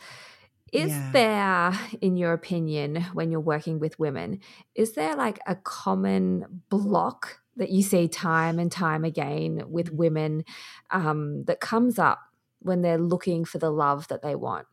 [0.70, 1.10] is yeah.
[1.14, 4.38] there in your opinion when you're working with women
[4.74, 10.44] is there like a common block that you see time and time again with women
[10.90, 12.20] um, that comes up
[12.60, 14.66] when they're looking for the love that they want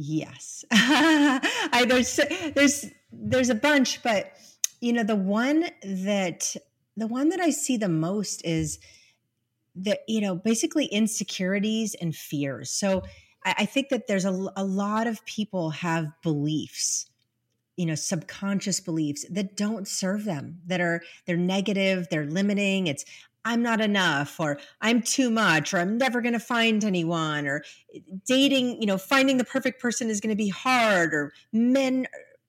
[0.00, 0.64] Yes.
[0.70, 2.20] I, there's
[2.54, 4.32] there's there's a bunch, but
[4.80, 6.54] you know the one that
[6.96, 8.78] the one that I see the most is
[9.74, 12.70] that you know basically insecurities and fears.
[12.70, 13.02] So
[13.44, 17.06] I, I think that there's a, a lot of people have beliefs
[17.76, 23.04] you know subconscious beliefs that don't serve them that are they're negative they're limiting it's
[23.48, 27.62] i'm not enough or i'm too much or i'm never going to find anyone or
[28.26, 32.06] dating you know finding the perfect person is going to be hard or men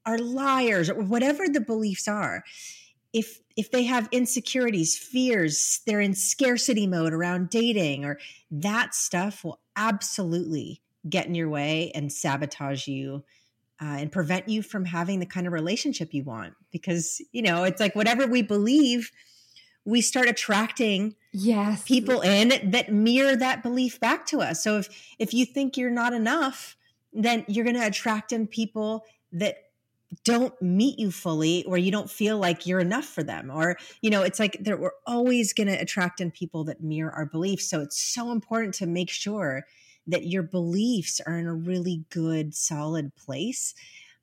[0.09, 2.43] are liars or whatever the beliefs are.
[3.13, 8.19] If if they have insecurities fears they're in scarcity mode around dating or
[8.51, 13.23] that stuff will absolutely get in your way and sabotage you
[13.81, 17.63] uh, and prevent you from having the kind of relationship you want because you know
[17.63, 19.11] it's like whatever we believe
[19.89, 21.83] we start attracting yes.
[21.83, 24.63] people in that mirror that belief back to us.
[24.63, 26.75] So if if you think you're not enough
[27.13, 29.57] then you're going to attract in people that
[30.23, 33.51] don't meet you fully or you don't feel like you're enough for them.
[33.51, 37.11] Or you know it's like that we're always going to attract in people that mirror
[37.11, 37.69] our beliefs.
[37.69, 39.65] So it's so important to make sure
[40.07, 43.75] that your beliefs are in a really good solid place.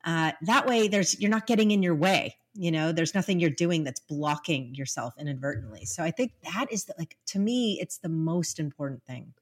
[0.03, 3.49] Uh, that way there's you're not getting in your way you know there's nothing you're
[3.49, 7.97] doing that's blocking yourself inadvertently so i think that is the, like to me it's
[7.97, 9.33] the most important thing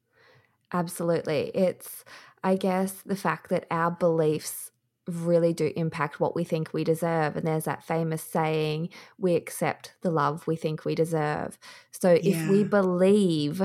[0.73, 2.03] absolutely it's
[2.43, 4.71] i guess the fact that our beliefs
[5.07, 7.35] really do impact what we think we deserve.
[7.35, 11.57] And there's that famous saying, we accept the love we think we deserve.
[11.91, 12.19] So yeah.
[12.23, 13.61] if we believe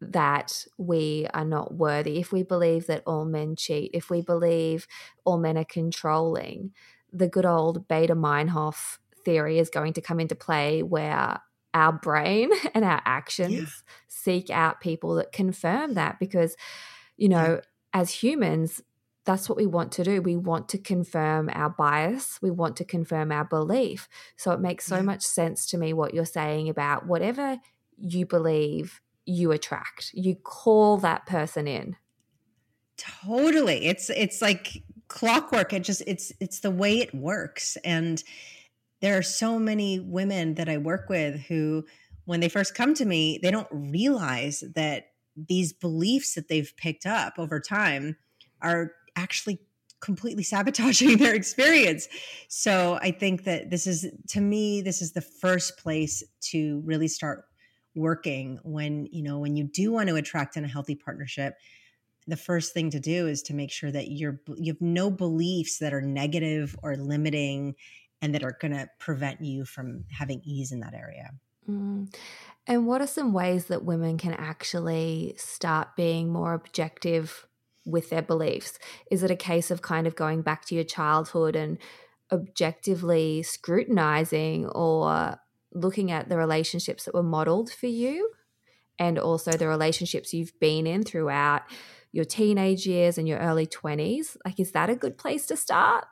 [0.00, 4.86] that we are not worthy, if we believe that all men cheat, if we believe
[5.24, 6.72] all men are controlling,
[7.14, 11.40] the good old Baader-Meinhof theory is going to come into play where
[11.72, 13.92] our brain and our actions yeah.
[14.08, 16.56] seek out people that confirm that because,
[17.16, 17.60] you know,
[17.92, 18.82] as humans,
[19.24, 20.20] that's what we want to do.
[20.20, 22.38] We want to confirm our bias.
[22.42, 24.08] We want to confirm our belief.
[24.36, 25.02] So it makes so yeah.
[25.02, 27.58] much sense to me what you're saying about whatever
[27.96, 30.10] you believe you attract.
[30.12, 31.96] You call that person in.
[32.96, 33.86] Totally.
[33.86, 34.82] It's it's like
[35.14, 35.72] clockwork.
[35.72, 37.76] It just it's it's the way it works.
[37.84, 38.22] And
[39.00, 41.84] there are so many women that I work with who
[42.24, 47.06] when they first come to me, they don't realize that these beliefs that they've picked
[47.06, 48.16] up over time
[48.60, 49.60] are actually
[50.00, 52.08] completely sabotaging their experience.
[52.48, 57.08] So I think that this is, to me, this is the first place to really
[57.08, 57.44] start
[57.94, 61.54] working when, you know, when you do want to attract in a healthy partnership.
[62.26, 65.78] The first thing to do is to make sure that you're you have no beliefs
[65.78, 67.74] that are negative or limiting
[68.22, 71.30] and that are going to prevent you from having ease in that area.
[71.68, 72.14] Mm.
[72.66, 77.46] And what are some ways that women can actually start being more objective
[77.84, 78.78] with their beliefs?
[79.10, 81.78] Is it a case of kind of going back to your childhood and
[82.32, 85.38] objectively scrutinizing or
[85.72, 88.30] looking at the relationships that were modeled for you
[88.98, 91.62] and also the relationships you've been in throughout
[92.14, 94.36] your teenage years and your early 20s?
[94.44, 96.06] Like, is that a good place to start?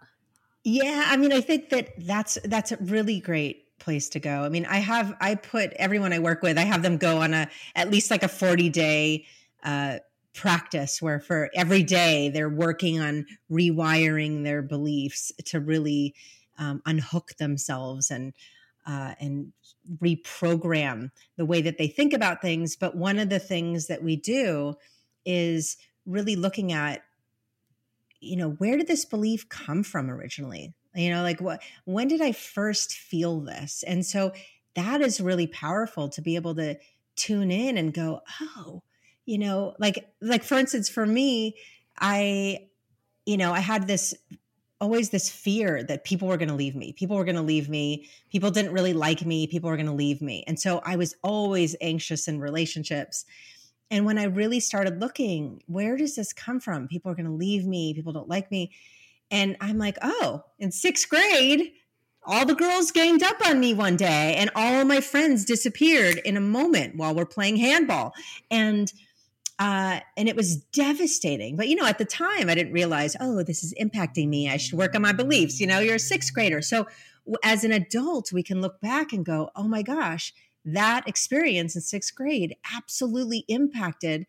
[0.64, 4.42] Yeah, I mean, I think that that's that's a really great place to go.
[4.42, 7.34] I mean, I have I put everyone I work with, I have them go on
[7.34, 9.26] a at least like a 40 day
[9.62, 9.98] uh,
[10.34, 16.14] practice where for every day they're working on rewiring their beliefs to really
[16.58, 18.32] um, unhook themselves and
[18.86, 19.52] uh, and
[19.98, 22.74] reprogram the way that they think about things.
[22.74, 24.74] But one of the things that we do
[25.24, 27.02] is really looking at,
[28.20, 30.74] you know, where did this belief come from originally?
[30.94, 33.82] You know, like what, when did I first feel this?
[33.86, 34.32] And so
[34.74, 36.76] that is really powerful to be able to
[37.16, 38.82] tune in and go, oh,
[39.24, 41.54] you know like like for instance for me
[41.98, 42.58] i
[43.26, 44.14] you know i had this
[44.80, 47.68] always this fear that people were going to leave me people were going to leave
[47.68, 50.96] me people didn't really like me people were going to leave me and so i
[50.96, 53.24] was always anxious in relationships
[53.92, 57.32] and when i really started looking where does this come from people are going to
[57.32, 58.72] leave me people don't like me
[59.30, 61.72] and i'm like oh in sixth grade
[62.24, 66.36] all the girls ganged up on me one day and all my friends disappeared in
[66.36, 68.12] a moment while we're playing handball
[68.50, 68.92] and
[69.58, 71.56] uh, and it was devastating.
[71.56, 74.50] But, you know, at the time, I didn't realize, oh, this is impacting me.
[74.50, 75.60] I should work on my beliefs.
[75.60, 76.62] You know, you're a sixth grader.
[76.62, 76.88] So,
[77.44, 80.32] as an adult, we can look back and go, oh my gosh,
[80.64, 84.26] that experience in sixth grade absolutely impacted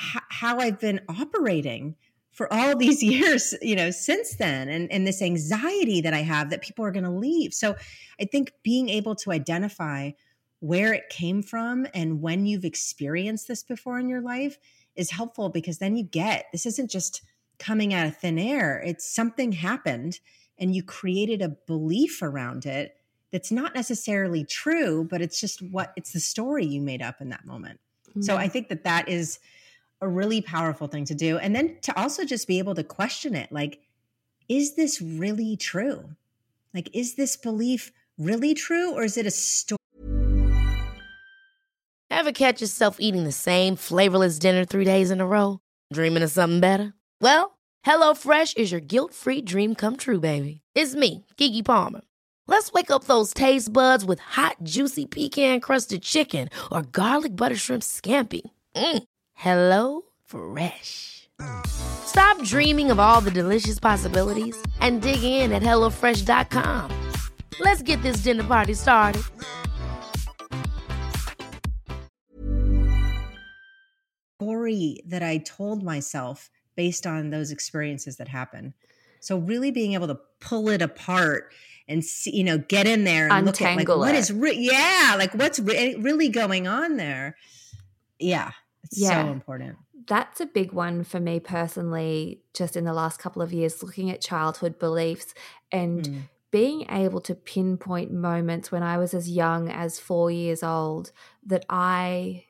[0.00, 1.96] h- how I've been operating
[2.30, 6.50] for all these years, you know, since then, and, and this anxiety that I have
[6.50, 7.52] that people are going to leave.
[7.52, 7.76] So,
[8.20, 10.12] I think being able to identify
[10.60, 14.58] where it came from and when you've experienced this before in your life
[14.94, 17.22] is helpful because then you get this isn't just
[17.58, 18.80] coming out of thin air.
[18.84, 20.20] It's something happened
[20.58, 22.96] and you created a belief around it
[23.32, 27.30] that's not necessarily true, but it's just what it's the story you made up in
[27.30, 27.80] that moment.
[28.10, 28.22] Mm-hmm.
[28.22, 29.40] So I think that that is
[30.00, 31.38] a really powerful thing to do.
[31.38, 33.80] And then to also just be able to question it like,
[34.48, 36.10] is this really true?
[36.74, 39.78] Like, is this belief really true or is it a story?
[42.10, 45.60] Ever catch yourself eating the same flavorless dinner three days in a row?
[45.92, 46.92] Dreaming of something better?
[47.20, 50.60] Well, HelloFresh is your guilt free dream come true, baby.
[50.74, 52.02] It's me, Keke Palmer.
[52.48, 57.56] Let's wake up those taste buds with hot, juicy pecan crusted chicken or garlic butter
[57.56, 58.42] shrimp scampi.
[58.74, 59.02] Mm.
[59.34, 61.28] Hello Fresh.
[61.66, 67.10] Stop dreaming of all the delicious possibilities and dig in at HelloFresh.com.
[67.60, 69.22] Let's get this dinner party started.
[74.40, 78.74] Story that I told myself based on those experiences that happen.
[79.20, 81.52] So, really being able to pull it apart
[81.88, 84.56] and see, you know, get in there and Untangle look at like what is re-
[84.58, 87.36] yeah, like what's re- really going on there.
[88.18, 88.52] Yeah,
[88.84, 89.24] it's yeah.
[89.24, 89.76] so important.
[90.06, 94.10] That's a big one for me personally, just in the last couple of years, looking
[94.10, 95.32] at childhood beliefs
[95.70, 96.20] and mm.
[96.50, 101.12] being able to pinpoint moments when I was as young as four years old
[101.46, 102.44] that I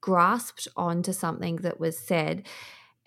[0.00, 2.46] grasped onto something that was said.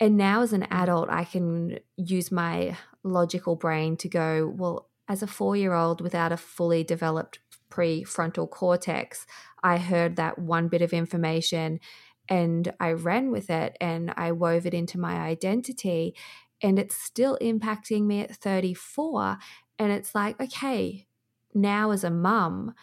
[0.00, 5.22] And now, as an adult, I can use my logical brain to go, well, as
[5.22, 7.38] a four year old without a fully developed
[7.70, 9.26] prefrontal cortex,
[9.62, 11.80] I heard that one bit of information
[12.28, 16.14] and I ran with it and I wove it into my identity.
[16.62, 19.38] And it's still impacting me at 34.
[19.78, 21.06] And it's like, okay,
[21.54, 22.74] now as a mum,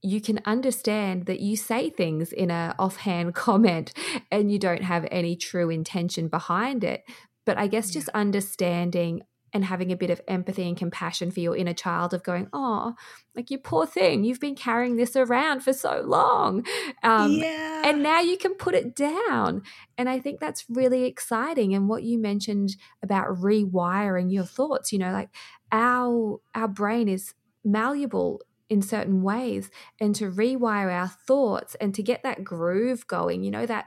[0.00, 3.92] you can understand that you say things in a offhand comment
[4.30, 7.04] and you don't have any true intention behind it.
[7.44, 11.56] But I guess just understanding and having a bit of empathy and compassion for your
[11.56, 12.94] inner child of going, oh,
[13.34, 16.66] like you poor thing, you've been carrying this around for so long.
[17.02, 17.82] Um, yeah.
[17.84, 19.62] And now you can put it down.
[19.98, 21.74] And I think that's really exciting.
[21.74, 25.30] And what you mentioned about rewiring your thoughts, you know, like
[25.70, 27.34] our our brain is
[27.64, 33.42] malleable in certain ways and to rewire our thoughts and to get that groove going,
[33.42, 33.86] you know, that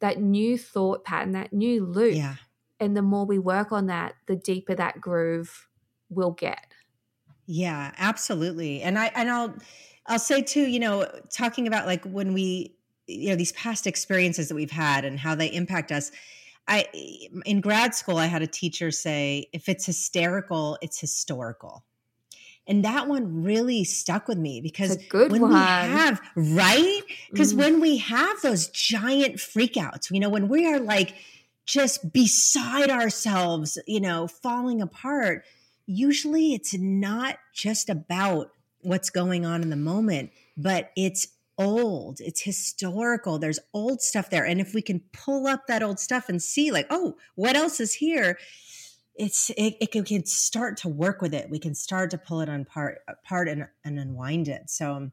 [0.00, 2.16] that new thought pattern, that new loop.
[2.16, 2.36] Yeah
[2.84, 5.68] and the more we work on that the deeper that groove
[6.10, 6.66] will get
[7.46, 9.54] yeah absolutely and i and i'll
[10.06, 12.74] i'll say too you know talking about like when we
[13.06, 16.12] you know these past experiences that we've had and how they impact us
[16.68, 16.86] i
[17.44, 21.84] in grad school i had a teacher say if it's hysterical it's historical
[22.66, 25.50] and that one really stuck with me because good when one.
[25.50, 27.58] we have right because mm.
[27.58, 31.14] when we have those giant freakouts you know when we are like
[31.66, 35.44] just beside ourselves, you know, falling apart,
[35.86, 38.50] usually it's not just about
[38.80, 43.38] what's going on in the moment, but it's old, it's historical.
[43.38, 44.44] There's old stuff there.
[44.44, 47.80] And if we can pull up that old stuff and see, like, oh, what else
[47.80, 48.38] is here?
[49.14, 51.48] It's it, it can, start to work with it.
[51.48, 54.68] We can start to pull it apart, apart and, and unwind it.
[54.68, 55.12] So,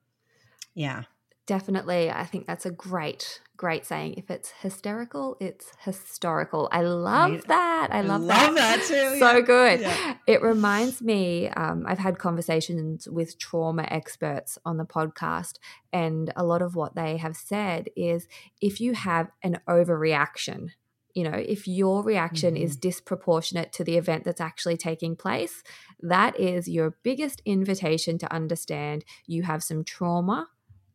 [0.73, 1.03] yeah,
[1.45, 2.09] definitely.
[2.09, 4.15] I think that's a great great saying.
[4.17, 6.67] If it's hysterical, it's historical.
[6.71, 7.47] I love right.
[7.47, 7.89] that.
[7.91, 8.79] I love, I love that.
[8.79, 8.87] that.
[8.87, 9.19] too.
[9.19, 9.41] So yeah.
[9.41, 9.81] good.
[9.81, 10.15] Yeah.
[10.25, 15.59] It reminds me, um, I've had conversations with trauma experts on the podcast,
[15.93, 18.27] and a lot of what they have said is
[18.61, 20.69] if you have an overreaction,
[21.13, 22.63] you know, if your reaction mm-hmm.
[22.63, 25.61] is disproportionate to the event that's actually taking place,
[25.99, 30.47] that is your biggest invitation to understand you have some trauma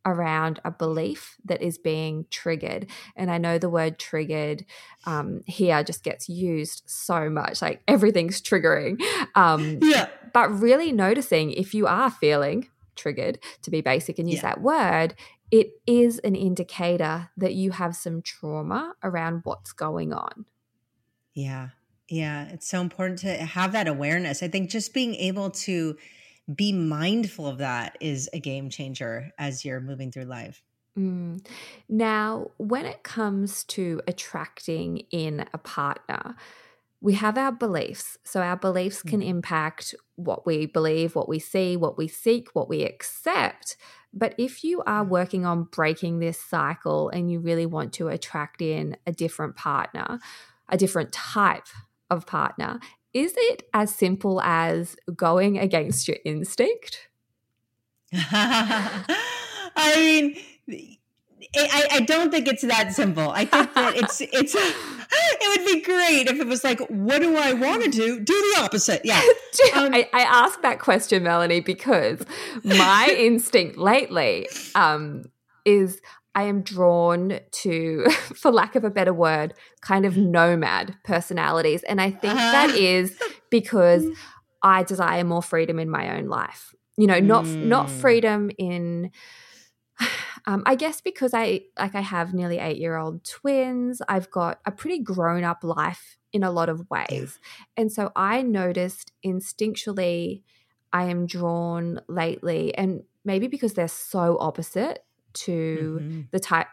[0.07, 2.87] around a belief that is being triggered.
[3.15, 4.65] And I know the word triggered
[5.05, 9.01] um, here just gets used so much, like everything's triggering.
[9.35, 10.07] Um, yeah.
[10.33, 14.49] But really noticing if you are feeling triggered, to be basic and use yeah.
[14.49, 15.13] that word,
[15.51, 20.45] it is an indicator that you have some trauma around what's going on.
[21.33, 21.69] Yeah.
[22.09, 22.47] Yeah.
[22.47, 24.41] It's so important to have that awareness.
[24.41, 25.97] I think just being able to
[26.53, 30.63] be mindful of that is a game changer as you're moving through life.
[30.97, 31.45] Mm.
[31.87, 36.35] Now, when it comes to attracting in a partner,
[37.01, 38.17] we have our beliefs.
[38.23, 39.27] So, our beliefs can mm.
[39.27, 43.77] impact what we believe, what we see, what we seek, what we accept.
[44.11, 45.09] But if you are mm.
[45.09, 50.19] working on breaking this cycle and you really want to attract in a different partner,
[50.69, 51.67] a different type
[52.09, 52.79] of partner,
[53.13, 57.09] is it as simple as going against your instinct?
[58.13, 59.05] I
[59.95, 60.37] mean,
[61.55, 63.29] I, I don't think it's that simple.
[63.29, 67.35] I think that it's it's it would be great if it was like, what do
[67.35, 68.19] I want to do?
[68.19, 69.01] Do the opposite.
[69.03, 69.21] Yeah.
[69.75, 72.19] Um, I, I asked that question, Melanie, because
[72.63, 75.25] my instinct lately um,
[75.65, 76.01] is
[76.37, 81.81] I am drawn to, for lack of a better word, kind of nomad personalities.
[81.81, 82.51] And I think uh-huh.
[82.51, 83.19] that is
[83.49, 84.05] because
[84.61, 86.75] I desire more freedom in my own life.
[86.95, 87.65] You know, not mm.
[87.65, 89.09] not freedom in
[90.45, 94.59] um, I guess because I like I have nearly eight year old twins, I've got
[94.63, 97.39] a pretty grown up life in a lot of ways.
[97.75, 100.43] And so I noticed instinctually
[100.93, 105.03] I am drawn lately, and maybe because they're so opposite
[105.41, 106.21] to mm-hmm.
[106.31, 106.67] the type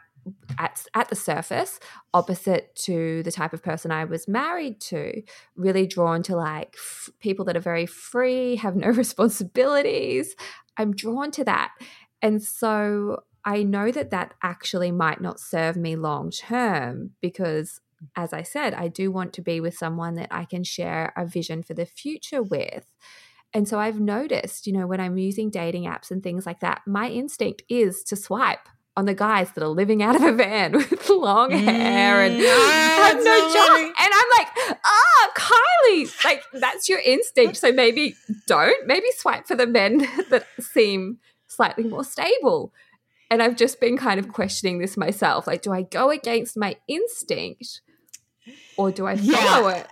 [0.59, 1.79] at, at the surface,
[2.13, 5.23] opposite to the type of person I was married to,
[5.57, 10.35] really drawn to like f- people that are very free, have no responsibilities.
[10.77, 11.73] I'm drawn to that.
[12.23, 17.81] And so I know that that actually might not serve me long term because,
[18.17, 21.27] as I said, I do want to be with someone that I can share a
[21.27, 22.87] vision for the future with.
[23.55, 26.83] And so I've noticed, you know, when I'm using dating apps and things like that,
[26.87, 30.73] my instinct is to swipe on the guys that are living out of a van
[30.73, 33.77] with long hair and mm, have no job.
[33.77, 37.57] And I'm like, ah, Kylie, like that's your instinct.
[37.57, 38.87] So maybe don't.
[38.87, 39.99] Maybe swipe for the men
[40.31, 42.73] that seem slightly more stable.
[43.31, 45.47] And I've just been kind of questioning this myself.
[45.47, 47.81] Like, do I go against my instinct
[48.77, 49.77] or do I follow yeah.
[49.77, 49.87] it?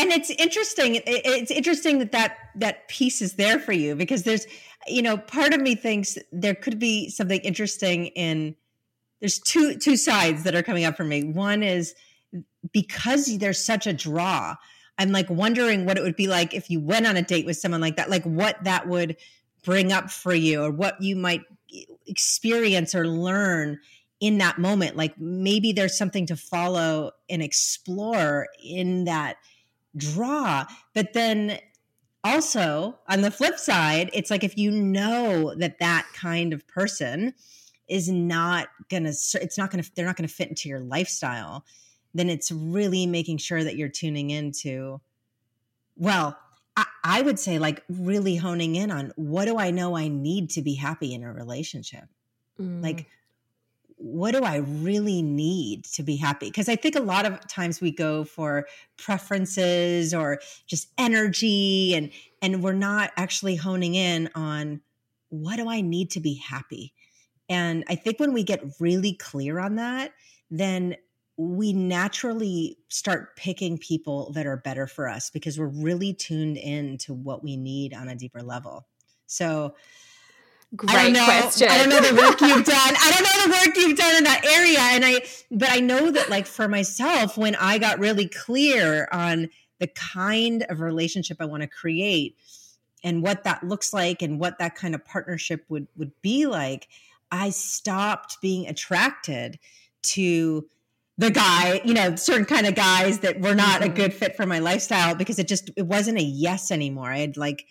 [0.00, 1.02] And it's interesting.
[1.06, 4.46] It's interesting that, that that piece is there for you because there's,
[4.86, 8.56] you know, part of me thinks there could be something interesting in.
[9.20, 11.24] There's two two sides that are coming up for me.
[11.24, 11.94] One is
[12.72, 14.56] because there's such a draw.
[14.96, 17.58] I'm like wondering what it would be like if you went on a date with
[17.58, 18.08] someone like that.
[18.08, 19.18] Like what that would
[19.66, 21.42] bring up for you or what you might
[22.06, 23.78] experience or learn
[24.20, 29.36] in that moment like maybe there's something to follow and explore in that
[29.96, 30.64] draw
[30.94, 31.58] but then
[32.22, 37.34] also on the flip side it's like if you know that that kind of person
[37.88, 41.64] is not gonna it's not gonna they're not gonna fit into your lifestyle
[42.14, 45.00] then it's really making sure that you're tuning into
[45.96, 46.38] well
[46.76, 50.50] I, I would say like really honing in on what do I know I need
[50.50, 52.04] to be happy in a relationship?
[52.60, 52.82] Mm.
[52.82, 53.06] Like,
[54.02, 56.46] what do I really need to be happy?
[56.46, 62.10] Because I think a lot of times we go for preferences or just energy and
[62.40, 64.80] and we're not actually honing in on
[65.28, 66.94] what do I need to be happy?
[67.50, 70.12] And I think when we get really clear on that,
[70.50, 70.96] then
[71.36, 76.96] we naturally start picking people that are better for us because we're really tuned in
[76.98, 78.86] to what we need on a deeper level.
[79.26, 79.74] So,
[80.76, 81.68] Great I don't know, question.
[81.68, 82.76] I don't know the work you've done.
[82.76, 84.78] I don't know the work you've done in that area.
[84.78, 89.48] And I, but I know that like for myself, when I got really clear on
[89.80, 92.36] the kind of relationship I want to create
[93.02, 96.86] and what that looks like and what that kind of partnership would, would be like,
[97.32, 99.58] I stopped being attracted
[100.02, 100.68] to
[101.18, 103.90] the guy, you know, certain kind of guys that were not mm-hmm.
[103.90, 107.10] a good fit for my lifestyle because it just it wasn't a yes anymore.
[107.10, 107.66] I had like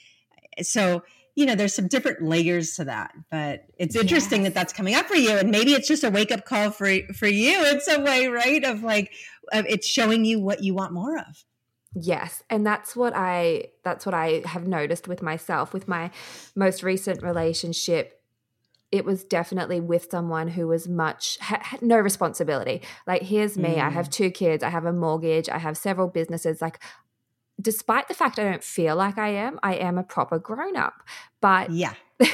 [0.62, 1.04] so
[1.36, 4.49] you know there's some different layers to that but it's interesting yes.
[4.49, 6.89] that that's coming up for you and maybe it's just a wake up call for
[7.13, 9.11] for you in some way right of like
[9.51, 11.45] of it's showing you what you want more of
[11.95, 16.11] yes and that's what i that's what i have noticed with myself with my
[16.55, 18.19] most recent relationship
[18.91, 22.82] it was definitely with someone who was much had no responsibility.
[23.05, 23.82] Like here's me, mm.
[23.82, 24.11] I have mm.
[24.11, 26.61] two kids, I have a mortgage, I have several businesses.
[26.61, 26.80] Like
[27.60, 31.03] despite the fact I don't feel like I am, I am a proper grown up.
[31.41, 31.93] But yeah.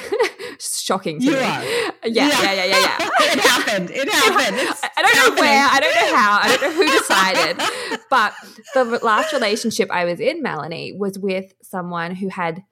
[0.59, 1.37] shocking to you me.
[1.37, 1.63] Are.
[2.05, 2.97] Yeah, yeah, yeah, yeah, yeah.
[3.19, 3.89] it happened.
[3.89, 4.57] It happened.
[4.59, 5.35] It's I don't happening.
[5.35, 8.01] know where, I don't know how, I don't know who decided.
[8.11, 8.33] but
[8.75, 12.63] the last relationship I was in, Melanie, was with someone who had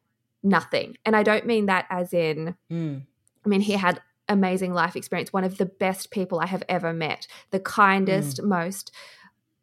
[0.44, 0.98] nothing.
[1.04, 3.02] And I don't mean that as in mm
[3.46, 6.94] I mean, he had amazing life experience, one of the best people I have ever
[6.94, 8.46] met, the kindest, mm.
[8.46, 8.92] most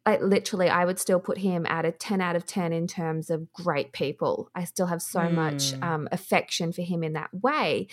[0.05, 3.29] like literally I would still put him at a 10 out of 10 in terms
[3.29, 4.49] of great people.
[4.55, 5.33] I still have so mm.
[5.33, 7.87] much um, affection for him in that way.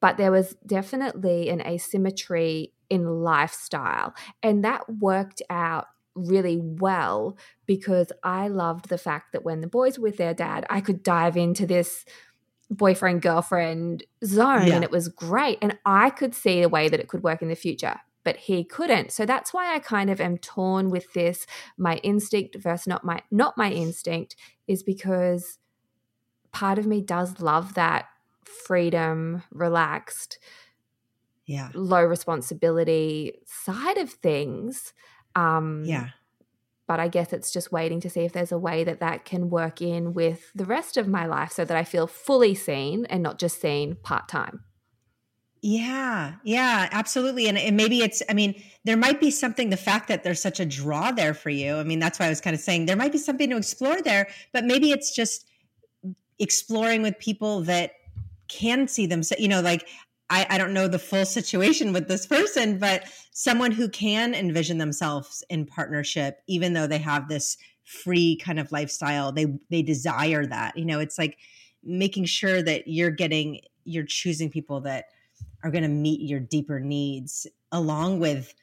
[0.00, 4.14] But there was definitely an asymmetry in lifestyle.
[4.42, 7.36] And that worked out really well
[7.66, 11.02] because I loved the fact that when the boys were with their dad, I could
[11.02, 12.04] dive into this
[12.70, 14.74] boyfriend girlfriend zone yeah.
[14.74, 17.48] and it was great and i could see a way that it could work in
[17.48, 19.12] the future but he couldn't.
[19.12, 21.46] So that's why i kind of am torn with this
[21.78, 24.34] my instinct versus not my not my instinct
[24.66, 25.58] is because
[26.50, 28.06] part of me does love that
[28.44, 30.40] freedom relaxed
[31.46, 31.68] yeah.
[31.74, 34.92] low responsibility side of things
[35.36, 36.08] um yeah.
[36.88, 39.50] but I guess it's just waiting to see if there's a way that that can
[39.50, 43.22] work in with the rest of my life so that I feel fully seen and
[43.22, 44.65] not just seen part time.
[45.62, 47.48] Yeah, yeah, absolutely.
[47.48, 50.66] And, maybe it's, I mean, there might be something, the fact that there's such a
[50.66, 51.76] draw there for you.
[51.76, 54.00] I mean, that's why I was kind of saying there might be something to explore
[54.02, 55.46] there, but maybe it's just
[56.38, 57.92] exploring with people that
[58.48, 59.22] can see them.
[59.22, 59.88] So, you know, like
[60.28, 64.78] I, I don't know the full situation with this person, but someone who can envision
[64.78, 70.44] themselves in partnership, even though they have this free kind of lifestyle, they they desire
[70.46, 70.76] that.
[70.76, 71.38] You know, it's like
[71.82, 75.06] making sure that you're getting you're choosing people that
[75.66, 78.54] are going to meet your deeper needs along with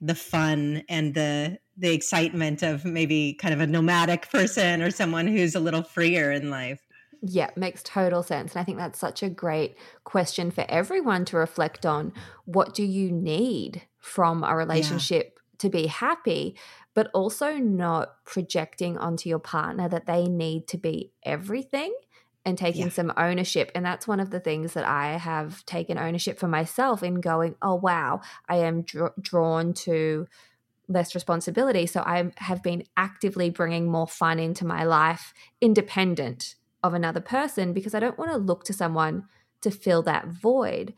[0.00, 5.28] the fun and the the excitement of maybe kind of a nomadic person or someone
[5.28, 6.80] who's a little freer in life.
[7.22, 8.52] Yeah, makes total sense.
[8.52, 12.12] And I think that's such a great question for everyone to reflect on.
[12.46, 15.56] What do you need from a relationship yeah.
[15.58, 16.56] to be happy?
[16.94, 21.94] But also not projecting onto your partner that they need to be everything
[22.44, 22.92] and taking yeah.
[22.92, 23.70] some ownership.
[23.74, 27.56] And that's one of the things that I have taken ownership for myself in going,
[27.60, 30.26] oh, wow, I am dr- drawn to
[30.88, 31.86] less responsibility.
[31.86, 37.72] So I have been actively bringing more fun into my life, independent of another person
[37.72, 39.24] because I don't want to look to someone
[39.60, 40.94] to fill that void.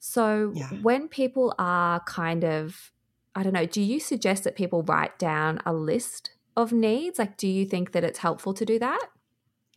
[0.00, 0.68] So yeah.
[0.82, 2.92] when people are kind of,
[3.34, 7.18] I don't know, do you suggest that people write down a list of needs?
[7.18, 9.08] Like, do you think that it's helpful to do that?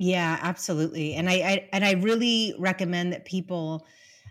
[0.04, 1.14] Yeah, absolutely.
[1.14, 3.86] And I, I and I really recommend that people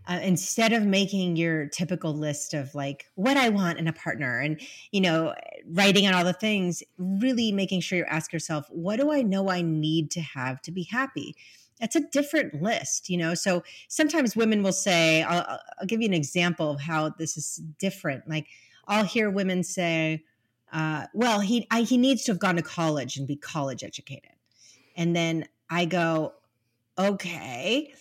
[0.08, 4.40] uh, instead of making your typical list of like what I want in a partner
[4.40, 4.60] and
[4.90, 5.32] you know
[5.72, 9.48] writing on all the things, really making sure you ask yourself, what do I know
[9.48, 11.36] I need to have to be happy?
[11.78, 13.34] That's a different list, you know.
[13.34, 17.62] So sometimes women will say, I'll, I'll give you an example of how this is
[17.78, 18.28] different.
[18.28, 18.48] Like
[18.88, 20.24] I'll hear women say,
[20.72, 24.32] uh, "Well, he I, he needs to have gone to college and be college educated,"
[24.96, 26.34] and then I go,
[26.98, 27.94] "Okay."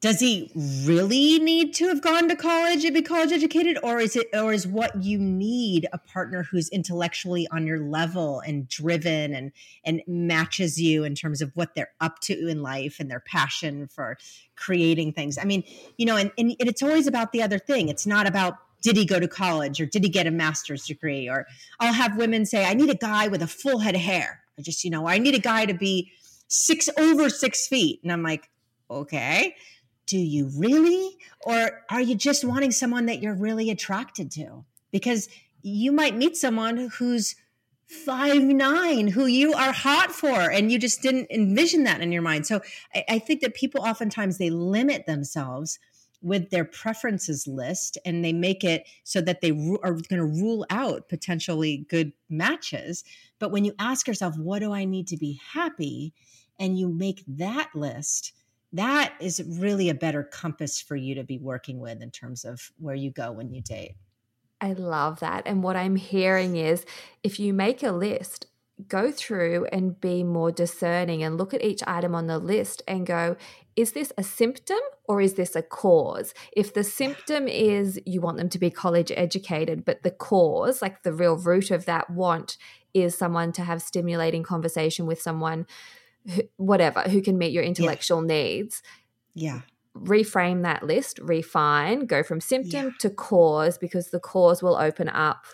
[0.00, 0.50] does he
[0.84, 4.52] really need to have gone to college and be college educated or is it or
[4.52, 9.50] is what you need a partner who's intellectually on your level and driven and
[9.84, 13.88] and matches you in terms of what they're up to in life and their passion
[13.88, 14.16] for
[14.54, 15.36] creating things?
[15.36, 15.64] I mean
[15.96, 17.88] you know and, and it's always about the other thing.
[17.88, 21.28] It's not about did he go to college or did he get a master's degree?
[21.28, 21.46] Or
[21.80, 24.62] i'll have women say i need a guy with a full head of hair i
[24.62, 26.12] just you know i need a guy to be
[26.48, 28.48] six over six feet and i'm like
[28.90, 29.54] okay
[30.08, 31.16] do you really?
[31.42, 34.64] Or are you just wanting someone that you're really attracted to?
[34.90, 35.28] Because
[35.62, 37.36] you might meet someone who's
[37.86, 42.20] five nine who you are hot for and you just didn't envision that in your
[42.20, 42.60] mind so
[42.94, 45.78] I, I, think that people oftentimes they limit themselves
[46.20, 50.24] with their preferences list and they make it so that they ru- are going to
[50.26, 53.04] rule out potentially good matches
[53.38, 56.12] but when you ask yourself what do i need to be happy
[56.58, 58.32] and you make that list
[58.72, 62.70] that is really a better compass for you to be working with in terms of
[62.78, 63.96] where you go when you date.
[64.60, 65.44] I love that.
[65.46, 66.84] And what I'm hearing is
[67.22, 68.46] if you make a list,
[68.86, 73.06] go through and be more discerning and look at each item on the list and
[73.06, 73.36] go,
[73.74, 76.34] is this a symptom or is this a cause?
[76.52, 81.02] If the symptom is you want them to be college educated, but the cause, like
[81.02, 82.56] the real root of that want,
[82.94, 85.66] is someone to have stimulating conversation with someone
[86.56, 88.34] whatever, who can meet your intellectual yeah.
[88.34, 88.82] needs.
[89.34, 89.60] Yeah.
[89.96, 92.90] Reframe that list, refine, go from symptom yeah.
[93.00, 95.46] to cause because the cause will open up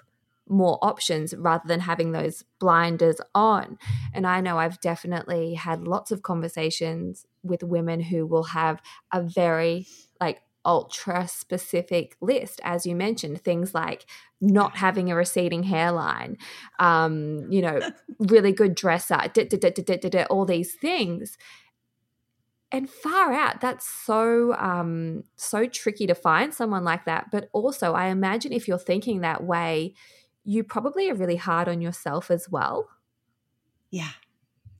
[0.46, 3.78] more options rather than having those blinders on.
[4.12, 8.82] And I know I've definitely had lots of conversations with women who will have
[9.12, 9.86] a very
[10.20, 14.06] like ultra specific list, as you mentioned, things like
[14.40, 16.36] not having a receding hairline,
[16.78, 17.80] um, you know,
[18.18, 19.20] really good dresser,
[20.30, 21.38] all these things.
[22.72, 27.30] And far out, that's so um, so tricky to find someone like that.
[27.30, 29.94] But also, I imagine if you're thinking that way,
[30.44, 32.88] you probably are really hard on yourself as well.
[33.90, 34.10] Yeah,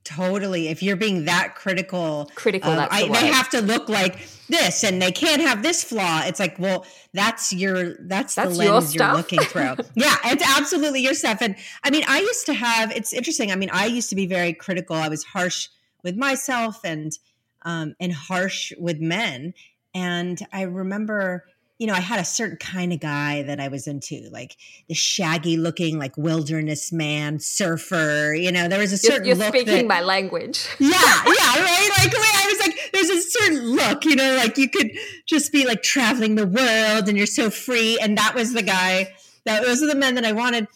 [0.05, 0.68] Totally.
[0.68, 5.00] If you're being that critical, critical, I, the they have to look like this, and
[5.00, 6.20] they can't have this flaw.
[6.24, 6.84] It's like, well,
[7.14, 9.76] that's your that's, that's the lens you're looking through.
[9.94, 11.38] yeah, it's absolutely your stuff.
[11.40, 12.92] And I mean, I used to have.
[12.92, 13.50] It's interesting.
[13.50, 14.94] I mean, I used to be very critical.
[14.94, 15.68] I was harsh
[16.02, 17.18] with myself and
[17.62, 19.55] um, and harsh with men.
[19.94, 21.46] And I remember
[21.79, 24.57] you know, I had a certain kind of guy that I was into, like
[24.89, 28.33] the shaggy looking, like wilderness man, surfer.
[28.33, 29.55] You know, there was a certain you're, you're look.
[29.55, 30.68] speaking that, my language.
[30.79, 30.95] Yeah, yeah,
[31.27, 31.91] right.
[31.99, 34.05] Like I was like, there's a certain look.
[34.05, 34.93] You know, like you could
[35.27, 37.99] just be like traveling the world and you're so free.
[38.01, 39.12] And that was the guy.
[39.45, 40.68] That those are the men that I wanted.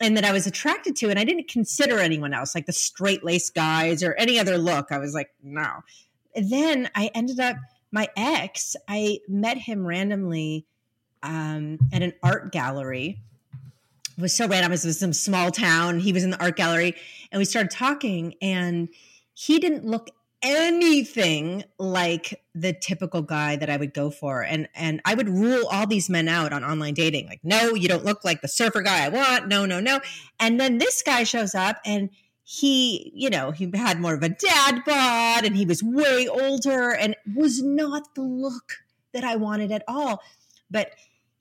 [0.00, 1.10] and that I was attracted to.
[1.10, 4.90] And I didn't consider anyone else, like the straight lace guys or any other look.
[4.90, 5.84] I was like, no.
[6.34, 7.56] then I ended up,
[7.92, 10.66] my ex, I met him randomly
[11.22, 13.20] um, at an art gallery.
[14.16, 14.72] It was so random.
[14.72, 15.98] It was some small town.
[16.00, 16.94] He was in the art gallery,
[17.32, 18.34] and we started talking.
[18.42, 18.88] And
[19.34, 20.10] he didn't look
[20.42, 24.42] anything like the typical guy that I would go for.
[24.42, 27.26] And and I would rule all these men out on online dating.
[27.26, 29.48] Like, no, you don't look like the surfer guy I want.
[29.48, 30.00] No, no, no.
[30.38, 32.10] And then this guy shows up and
[32.52, 36.90] he, you know, he had more of a dad bod and he was way older
[36.90, 38.78] and was not the look
[39.12, 40.20] that I wanted at all.
[40.68, 40.90] But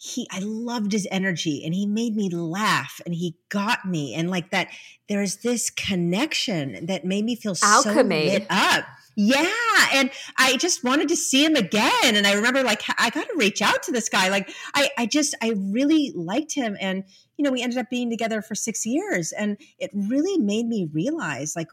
[0.02, 4.30] he I loved his energy and he made me laugh and he got me and
[4.30, 4.70] like that
[5.10, 8.28] there's this connection that made me feel Alchemy.
[8.28, 8.86] so lit up.
[9.18, 9.45] Yeah,
[9.93, 13.36] and I just wanted to see him again and I remember like I got to
[13.36, 17.04] reach out to this guy like I I just I really liked him and
[17.36, 20.88] you know we ended up being together for 6 years and it really made me
[20.93, 21.68] realize like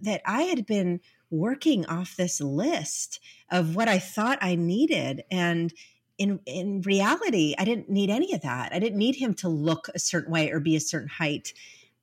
[0.00, 1.00] that I had been
[1.30, 3.20] working off this list
[3.50, 5.74] of what I thought I needed and
[6.18, 8.72] in in reality, I didn't need any of that.
[8.72, 11.52] I didn't need him to look a certain way or be a certain height.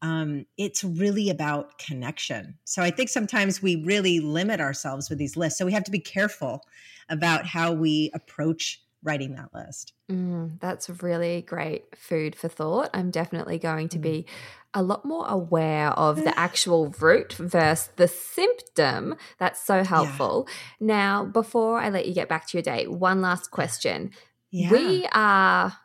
[0.01, 2.57] Um, it's really about connection.
[2.65, 5.57] So I think sometimes we really limit ourselves with these lists.
[5.57, 6.65] So we have to be careful
[7.09, 9.93] about how we approach writing that list.
[10.11, 12.89] Mm, that's really great food for thought.
[12.93, 14.01] I'm definitely going to mm.
[14.01, 14.25] be
[14.73, 19.15] a lot more aware of the actual root versus the symptom.
[19.37, 20.47] That's so helpful.
[20.47, 20.87] Yeah.
[20.87, 24.11] Now, before I let you get back to your day, one last question.
[24.49, 24.71] Yeah.
[24.71, 25.77] We are,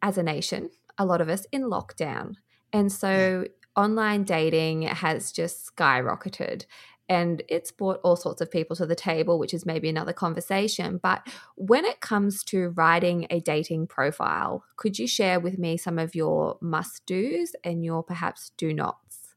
[0.00, 2.34] as a nation, a lot of us in lockdown.
[2.72, 6.66] And so online dating has just skyrocketed
[7.08, 10.98] and it's brought all sorts of people to the table, which is maybe another conversation.
[11.02, 15.98] But when it comes to writing a dating profile, could you share with me some
[15.98, 19.34] of your must do's and your perhaps do nots?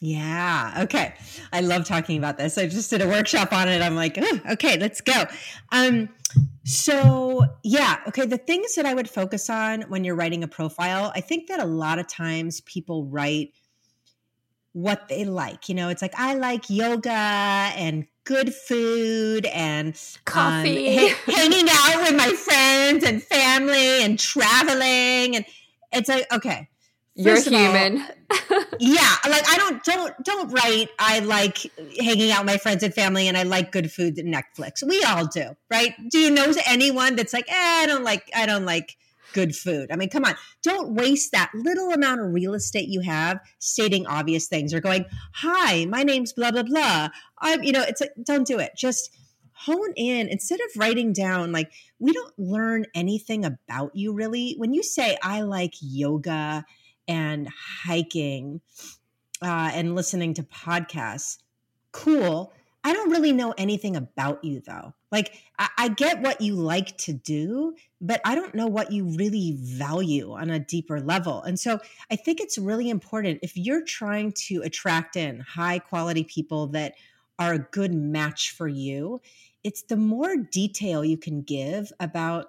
[0.00, 0.82] Yeah.
[0.82, 1.14] Okay.
[1.50, 2.58] I love talking about this.
[2.58, 3.80] I just did a workshop on it.
[3.80, 5.24] I'm like, oh, okay, let's go.
[5.72, 6.10] Um,
[6.64, 8.26] so yeah, okay.
[8.26, 11.60] The things that I would focus on when you're writing a profile, I think that
[11.60, 13.54] a lot of times people write
[14.74, 15.70] what they like.
[15.70, 19.94] You know, it's like I like yoga and good food and um,
[20.24, 25.36] coffee, um, ha- hanging out with my friends and family and traveling.
[25.36, 25.44] And
[25.92, 26.68] it's like, okay,
[27.14, 28.00] you're human.
[28.00, 28.08] All,
[28.80, 30.88] yeah, like I don't don't don't write.
[30.98, 31.58] I like
[31.98, 34.86] hanging out with my friends and family, and I like good food and Netflix.
[34.86, 35.94] We all do, right?
[36.10, 38.96] Do you know anyone that's like, eh, I don't like, I don't like
[39.34, 39.90] good food.
[39.92, 44.06] I mean, come on, don't waste that little amount of real estate you have stating
[44.06, 45.04] obvious things or going,
[45.34, 47.10] "Hi, my name's blah blah blah."
[47.40, 48.72] I'm, you know, it's like, don't do it.
[48.74, 49.10] Just
[49.52, 54.54] hone in instead of writing down like we don't learn anything about you really.
[54.56, 56.64] When you say I like yoga
[57.06, 57.48] and
[57.84, 58.60] hiking
[59.42, 61.38] uh, and listening to podcasts,
[61.92, 62.52] cool.
[62.84, 64.92] I don't really know anything about you though.
[65.10, 69.04] Like, I, I, get what you like to do, but I don't know what you
[69.16, 71.42] really value on a deeper level.
[71.42, 71.80] And so
[72.10, 76.94] I think it's really important if you're trying to attract in high quality people that
[77.38, 79.20] are a good match for you,
[79.62, 82.48] it's the more detail you can give about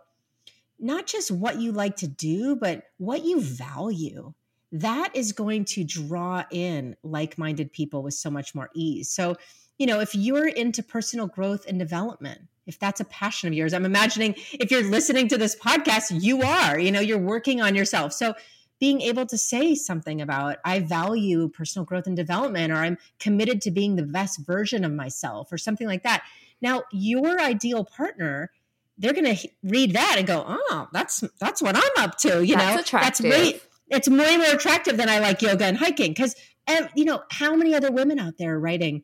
[0.79, 4.33] not just what you like to do, but what you value.
[4.71, 9.09] That is going to draw in like minded people with so much more ease.
[9.09, 9.35] So,
[9.77, 13.73] you know, if you're into personal growth and development, if that's a passion of yours,
[13.73, 17.75] I'm imagining if you're listening to this podcast, you are, you know, you're working on
[17.75, 18.13] yourself.
[18.13, 18.33] So
[18.79, 23.61] being able to say something about, I value personal growth and development, or I'm committed
[23.61, 26.23] to being the best version of myself, or something like that.
[26.61, 28.51] Now, your ideal partner,
[28.97, 32.55] they're going to read that and go, "Oh, that's that's what I'm up to." You
[32.55, 33.01] that's know, attractive.
[33.01, 36.35] that's way it's way more attractive than I like yoga and hiking because,
[36.67, 39.03] um, you know, how many other women out there are writing?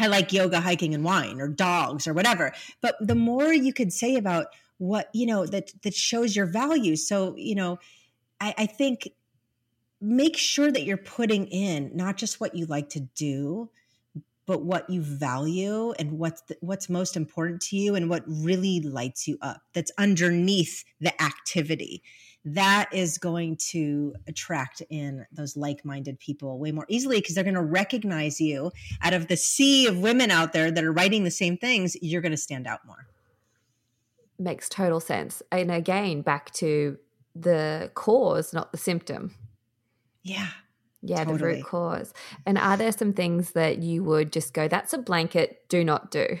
[0.00, 2.52] I like yoga, hiking, and wine, or dogs, or whatever.
[2.80, 4.46] But the more you could say about
[4.78, 6.96] what you know that that shows your value.
[6.96, 7.78] So you know,
[8.40, 9.10] I, I think
[10.00, 13.70] make sure that you're putting in not just what you like to do,
[14.46, 18.80] but what you value and what's the, what's most important to you and what really
[18.80, 19.60] lights you up.
[19.74, 22.02] That's underneath the activity
[22.44, 27.54] that is going to attract in those like-minded people way more easily because they're going
[27.54, 28.70] to recognize you.
[29.02, 32.22] Out of the sea of women out there that are writing the same things you're
[32.22, 33.06] going to stand out more.
[34.38, 35.42] Makes total sense.
[35.52, 36.98] And again back to
[37.34, 39.34] the cause not the symptom.
[40.22, 40.48] Yeah.
[41.02, 41.38] Yeah totally.
[41.38, 42.14] the root cause.
[42.46, 46.10] And are there some things that you would just go that's a blanket do not
[46.10, 46.38] do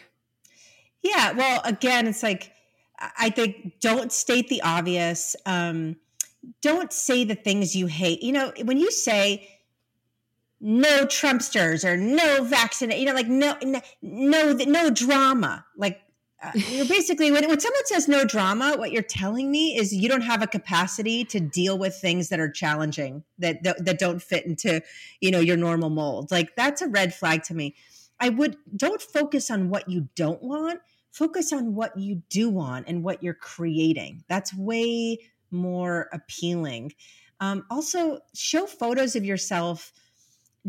[1.02, 2.52] yeah well again it's like
[3.00, 5.36] I think don't state the obvious.
[5.46, 5.96] Um,
[6.62, 8.22] don't say the things you hate.
[8.22, 9.48] You know, when you say
[10.60, 15.64] no Trumpsters or no vaccine, you know, like no, no, no, no drama.
[15.76, 16.00] Like
[16.42, 20.08] uh, you're basically when, when someone says no drama, what you're telling me is you
[20.08, 24.22] don't have a capacity to deal with things that are challenging that that, that don't
[24.22, 24.82] fit into
[25.20, 26.30] you know your normal mold.
[26.30, 27.74] Like that's a red flag to me.
[28.18, 30.80] I would don't focus on what you don't want.
[31.12, 34.24] Focus on what you do want and what you're creating.
[34.28, 35.18] That's way
[35.50, 36.92] more appealing.
[37.40, 39.92] Um, also, show photos of yourself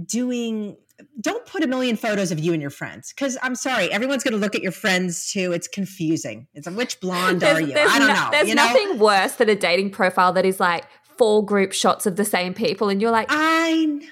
[0.06, 0.78] doing
[1.20, 4.34] don't put a million photos of you and your friends because I'm sorry, everyone's going
[4.34, 5.52] to look at your friends too.
[5.52, 6.48] It's confusing.
[6.54, 7.74] It's which blonde are you?
[7.74, 8.28] I don't no, know.
[8.32, 8.66] There's you know?
[8.66, 10.86] nothing worse than a dating profile that is like
[11.18, 14.06] four group shots of the same people, and you're like, I know.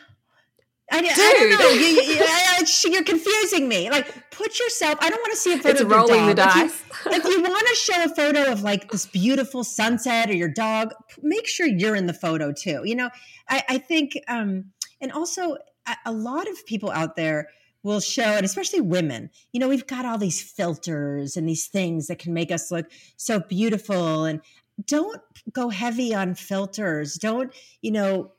[0.92, 1.70] I, I don't know.
[1.70, 3.90] You, you, are confusing me.
[3.92, 4.98] Like, put yourself.
[5.02, 5.70] I don't want to see a photo.
[5.70, 6.54] It's of rolling your the dog.
[6.54, 6.84] dice.
[7.06, 10.50] If you, you want to show a photo of like this beautiful sunset or your
[10.50, 12.82] dog, make sure you're in the photo too.
[12.86, 13.10] You know,
[13.48, 17.50] I, I think, um, and also a, a lot of people out there
[17.84, 22.08] will show, and especially women, you know, we've got all these filters and these things
[22.08, 24.26] that can make us look so beautiful.
[24.26, 24.42] And
[24.86, 25.22] don't
[25.52, 27.16] go heavy on filters.
[27.16, 28.32] Don't, you know,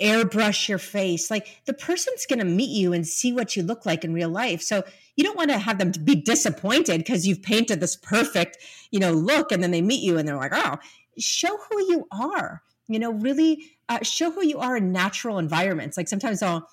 [0.00, 1.30] airbrush your face.
[1.30, 4.28] Like the person's going to meet you and see what you look like in real
[4.28, 4.62] life.
[4.62, 4.84] So
[5.16, 8.58] you don't want to have them be disappointed because you've painted this perfect,
[8.90, 10.76] you know, look and then they meet you and they're like, "Oh,
[11.18, 15.96] show who you are." You know, really uh, show who you are in natural environments.
[15.96, 16.68] Like sometimes I'll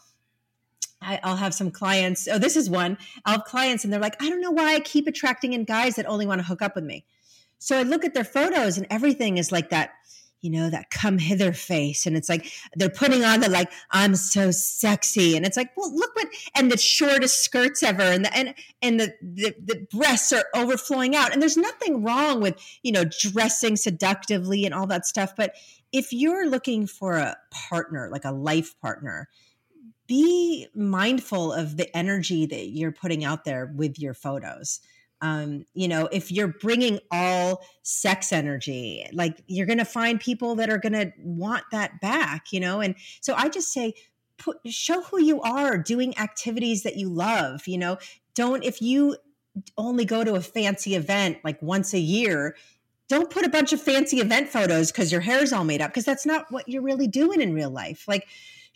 [1.02, 2.28] I, will have some clients.
[2.28, 2.98] Oh, this is one.
[3.26, 5.96] I'll have clients and they're like, I don't know why I keep attracting in guys
[5.96, 7.06] that only want to hook up with me.
[7.60, 9.92] So I look at their photos and everything is like that
[10.46, 12.06] you know, that come hither face.
[12.06, 15.36] And it's like they're putting on the like, I'm so sexy.
[15.36, 19.00] And it's like, well, look what and the shortest skirts ever and the and and
[19.00, 21.34] the, the the breasts are overflowing out.
[21.34, 25.36] And there's nothing wrong with, you know, dressing seductively and all that stuff.
[25.36, 25.56] But
[25.92, 29.28] if you're looking for a partner, like a life partner,
[30.06, 34.80] be mindful of the energy that you're putting out there with your photos
[35.22, 40.56] um, you know, if you're bringing all sex energy, like you're going to find people
[40.56, 42.82] that are going to want that back, you know?
[42.82, 43.94] And so I just say,
[44.38, 47.98] put, show who you are doing activities that you love, you know?
[48.34, 49.18] Don't, if you
[49.78, 52.56] only go to a fancy event like once a year,
[53.08, 56.06] don't put a bunch of fancy event photos because your hair's all made up because
[56.06, 58.06] that's not what you're really doing in real life.
[58.08, 58.28] Like,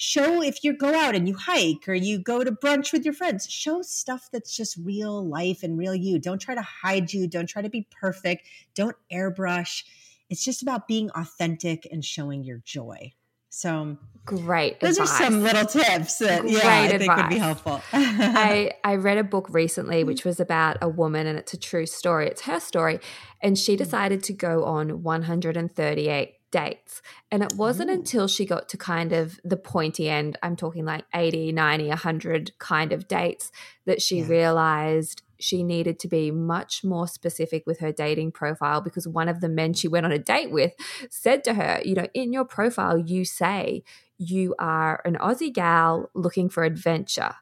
[0.02, 3.14] show if you go out and you hike or you go to brunch with your
[3.14, 6.18] friends show stuff that's just real life and real you.
[6.18, 7.28] Don't try to hide you.
[7.28, 8.48] Don't try to be perfect.
[8.74, 9.84] Don't airbrush.
[10.30, 13.12] It's just about being authentic and showing your joy.
[13.50, 15.22] So great those advice.
[15.22, 17.00] are some little tips that great yeah i advice.
[17.00, 17.82] think would be helpful.
[17.94, 21.88] I, I read a book recently which was about a woman and it's a true
[21.88, 22.28] story.
[22.28, 23.00] It's her story
[23.42, 23.80] and she mm.
[23.80, 27.02] decided to go on 138 dates.
[27.32, 27.94] And it wasn't Ooh.
[27.94, 32.58] until she got to kind of the pointy end, I'm talking like 80, 90, 100
[32.60, 33.52] kind of dates,
[33.86, 34.28] that she Yeah.
[34.28, 39.40] realized she needed to be much more specific with her dating profile because one of
[39.40, 40.74] the men she went on a date with
[41.10, 43.84] said to her, you know, in your profile, you say
[44.18, 47.36] you are an Aussie gal looking for adventure.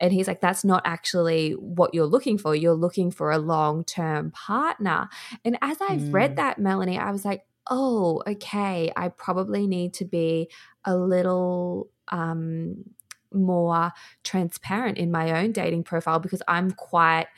[0.00, 2.56] And he's like, that's not actually what you're looking for.
[2.56, 5.08] You're looking for a long term partner.
[5.44, 6.12] And as I Mm.
[6.12, 10.50] read that, Melanie, I was like, oh, okay, I probably need to be
[10.84, 12.84] a little um,
[13.32, 13.92] more
[14.24, 17.28] transparent in my own dating profile because I'm quite,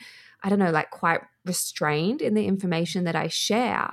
[0.43, 3.89] I don't know, like quite restrained in the information that I share.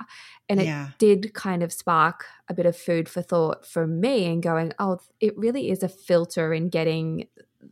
[0.49, 4.25] And it yeah did kind of spark a bit of food for thought for me
[4.25, 7.27] and going, oh, it really is a filter in getting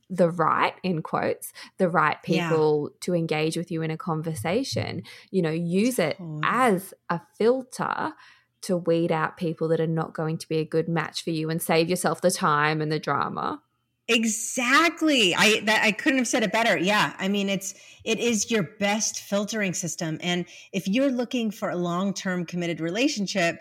[0.09, 2.47] the right in quotes the right Yeah.
[2.49, 8.13] people to engage with you in a conversation you know use it as a filter
[8.61, 11.49] to weed out people that are not going to be a good match for you
[11.49, 13.61] and save yourself the time and the drama
[14.07, 15.33] Exactly.
[15.35, 16.77] I that I couldn't have said it better.
[16.77, 17.13] Yeah.
[17.17, 21.75] I mean it's it is your best filtering system and if you're looking for a
[21.77, 23.59] long-term committed relationship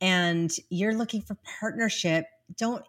[0.00, 2.26] and you're looking for partnership,
[2.58, 2.84] don't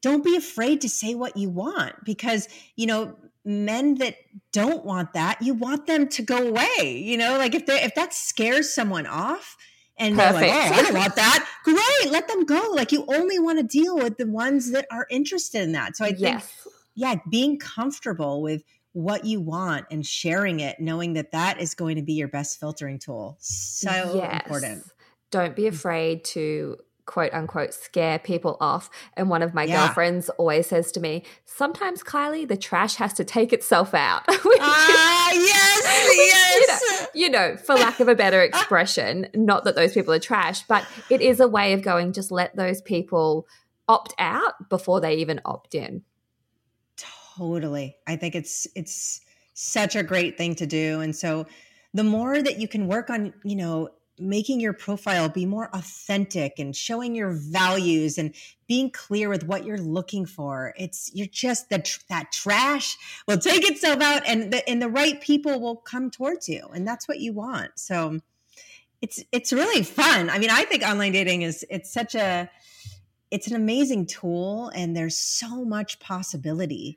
[0.00, 4.16] don't be afraid to say what you want because, you know, men that
[4.52, 7.36] don't want that, you want them to go away, you know?
[7.38, 9.56] Like if they if that scares someone off,
[9.98, 11.48] and they're like, oh, I don't want that.
[11.64, 12.70] Great, let them go.
[12.72, 15.96] Like you only want to deal with the ones that are interested in that.
[15.96, 16.66] So I think, yes
[16.96, 21.96] yeah, being comfortable with what you want and sharing it, knowing that that is going
[21.96, 24.42] to be your best filtering tool, so Yes.
[24.42, 24.84] important.
[25.30, 25.68] don't be mm.
[25.68, 28.90] afraid to quote unquote scare people off.
[29.16, 29.86] And one of my Yeah.
[29.86, 34.22] girlfriends always says to me, Sometimes, Kylie, the trash has to take itself out.
[34.58, 35.82] Ah, yes,
[36.16, 37.06] yes.
[37.14, 40.18] you know, you know, for lack of a better expression, not that those people are
[40.18, 43.46] trash, but it is a way of going, just let those people
[43.88, 46.02] opt out before they even opt in.
[47.36, 47.96] Totally.
[48.06, 49.20] I think it's it's
[49.54, 51.00] such a great thing to do.
[51.00, 51.46] And so
[51.94, 53.88] the more that you can work on, you know,
[54.18, 58.34] making your profile be more authentic and showing your values and
[58.66, 60.74] being clear with what you're looking for.
[60.76, 62.96] It's you're just that that trash
[63.26, 66.86] will take itself out and the and the right people will come towards you and
[66.86, 67.72] that's what you want.
[67.76, 68.20] So
[69.02, 70.30] it's it's really fun.
[70.30, 72.50] I mean, I think online dating is it's such a
[73.30, 76.96] it's an amazing tool and there's so much possibility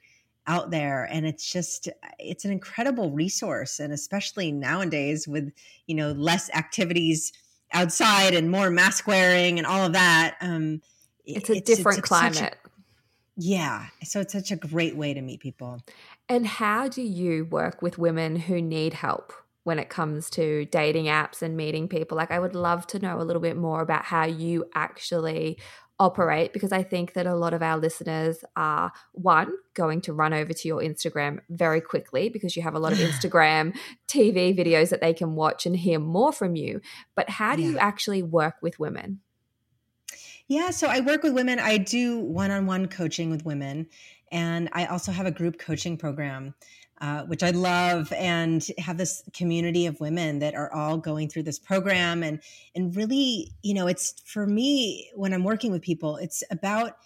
[0.50, 1.88] out there and it's just
[2.18, 5.54] it's an incredible resource and especially nowadays with
[5.88, 7.32] you know less activities
[7.74, 10.82] outside and more mask wearing and all of that um
[11.26, 12.58] It's a different such a- climate.
[13.38, 15.82] yeah so it's such a great way to meet people
[16.28, 19.34] And how do you work with women who need help
[19.64, 22.18] when it comes to dating apps and meeting people?
[22.18, 25.60] Like, I would love to know a little bit more about how you actually
[26.00, 30.34] operate because I think that a lot of our listeners are one, going to run
[30.34, 33.76] over to your Instagram very quickly because you have a lot of Instagram
[34.08, 36.82] TV videos that they can watch and hear more from you.
[37.16, 39.20] But how do you actually work with women?
[40.48, 41.60] Yeah, so I work with women.
[41.60, 43.88] I do one on one coaching with women.
[44.32, 46.56] And I also have a group coaching program,
[47.02, 51.44] uh, which I love, and have this community of women that are all going through
[51.44, 52.24] this program.
[52.24, 52.42] And,
[52.76, 56.98] and really, you know, it's for me, when I'm working with people, it's about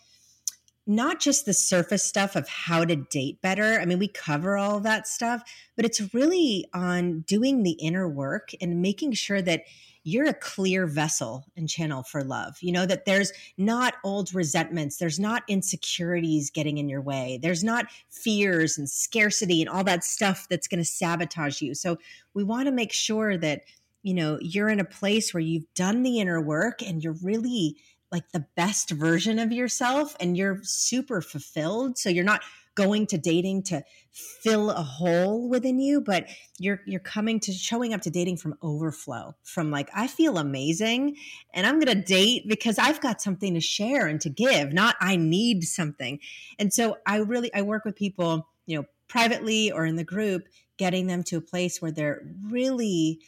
[0.86, 3.80] not just the surface stuff of how to date better.
[3.80, 5.42] I mean, we cover all that stuff,
[5.76, 9.64] but it's really on doing the inner work and making sure that
[10.04, 12.58] you're a clear vessel and channel for love.
[12.62, 17.64] You know, that there's not old resentments, there's not insecurities getting in your way, there's
[17.64, 21.74] not fears and scarcity and all that stuff that's going to sabotage you.
[21.74, 21.98] So
[22.34, 23.62] we want to make sure that,
[24.02, 27.78] you know, you're in a place where you've done the inner work and you're really
[28.12, 31.98] like the best version of yourself and you're super fulfilled.
[31.98, 32.42] So you're not
[32.76, 36.26] going to dating to fill a hole within you but
[36.60, 41.16] you're you're coming to showing up to dating from overflow from like i feel amazing
[41.54, 44.96] and i'm going to date because i've got something to share and to give not
[45.02, 46.20] i need something.
[46.60, 50.48] And so i really i work with people you know privately or in the group
[50.78, 53.20] getting them to a place where they're really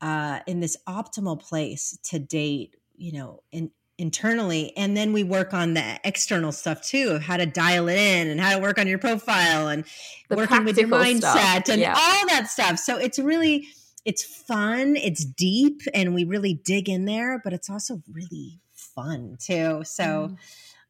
[0.00, 5.54] uh, in this optimal place to date you know in internally and then we work
[5.54, 8.78] on the external stuff too of how to dial it in and how to work
[8.78, 9.84] on your profile and
[10.28, 11.20] The working with your mindset
[11.64, 11.94] stuff, and yeah.
[11.96, 13.68] all that stuff so it's really
[14.04, 19.36] it's fun it's deep and we really dig in there but it's also really fun
[19.40, 20.36] too so Mm.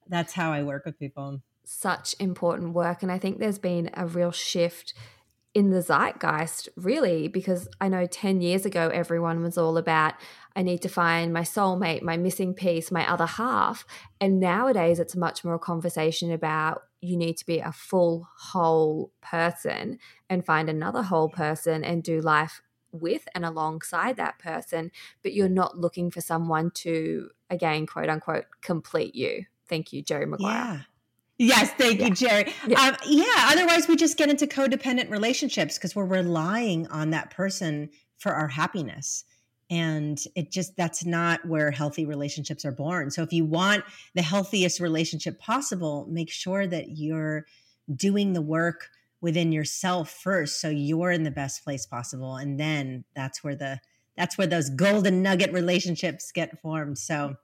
[0.08, 3.02] that's how i work with people such important work.
[3.02, 4.92] And I think there's been a real shift
[5.54, 10.14] in the zeitgeist, really, because I know 10 years ago, everyone was all about,
[10.56, 13.84] I need to find my soulmate, my missing piece, my other half.
[14.20, 19.12] And nowadays, it's much more a conversation about you need to be a full, whole
[19.20, 19.98] person
[20.30, 24.90] and find another whole person and do life with and alongside that person.
[25.22, 29.46] But you're not looking for someone to, again, quote unquote, complete you.
[29.68, 30.52] Thank you, Jerry Maguire.
[30.54, 30.80] yeah
[31.36, 32.06] yes thank Yeah.
[32.06, 32.80] you jerry Yeah.
[32.80, 37.90] Um, yeah otherwise we just get into codependent relationships because we're relying on that person
[38.18, 39.24] for our happiness
[39.70, 43.84] and it just that's not where healthy relationships are born so if you want
[44.14, 47.46] the healthiest relationship possible make sure that you're
[47.94, 48.88] doing the work
[49.20, 53.80] within yourself first so you're in the best place possible and then that's where the
[54.16, 57.36] that's where those golden nugget relationships get formed so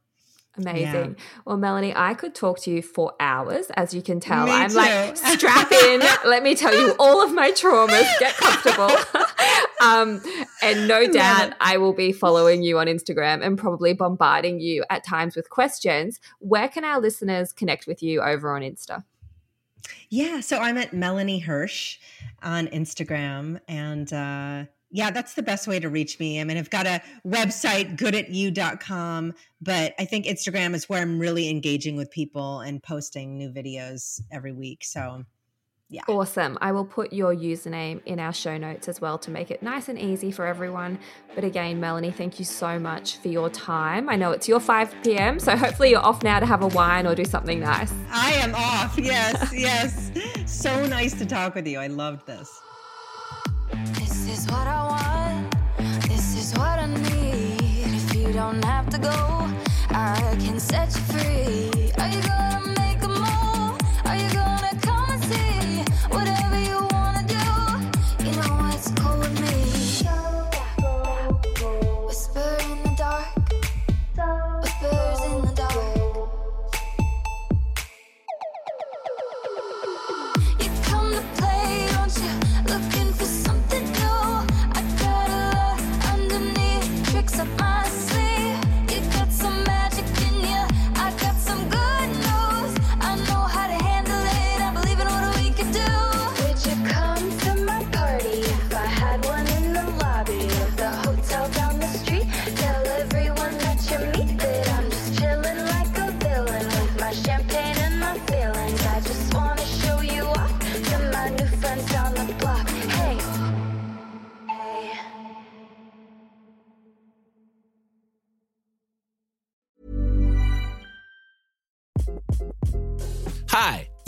[0.57, 1.17] Amazing.
[1.45, 3.67] Well, Melanie, I could talk to you for hours.
[3.77, 5.17] As you can tell, Me I'm like too.
[5.17, 6.01] strap in.
[6.25, 8.07] Let me tell you all of my traumas.
[8.19, 8.91] Get comfortable.
[9.81, 10.21] um,
[10.63, 11.55] and no doubt.
[11.61, 16.21] I will be following you on Instagram and probably bombarding you at times with questions.
[16.39, 19.05] Where can our listeners connect with you over on Insta?
[20.09, 21.99] Yeah, so I'm at Melanie Hersch
[22.43, 23.61] on Instagram.
[23.69, 26.41] And uh, yeah, that's the best way to reach me.
[26.41, 31.49] I mean, I've got a website, goodatyou.com, but I think Instagram is where I'm really
[31.49, 34.85] engaging with people and posting new videos every week.
[34.85, 35.25] So
[35.91, 36.03] yeah.
[36.07, 36.57] Awesome.
[36.61, 39.89] I will put your username in our show notes as well to make it nice
[39.89, 41.01] and easy for everyone.
[41.35, 44.09] But again, Melanie, thank you so much for your time.
[44.09, 47.09] I know it's your 5 p.m., so hopefully you're off now to have a wine
[47.09, 47.93] or do something nice.
[48.13, 48.97] I am off.
[48.97, 50.13] Yes, yes.
[50.47, 51.81] So nice to talk with you.
[51.81, 52.61] I loved this.
[53.95, 56.09] This is what I want.
[56.09, 57.95] This is what I need.
[57.95, 59.11] If you don't have to go,
[59.91, 61.51] I can set you free.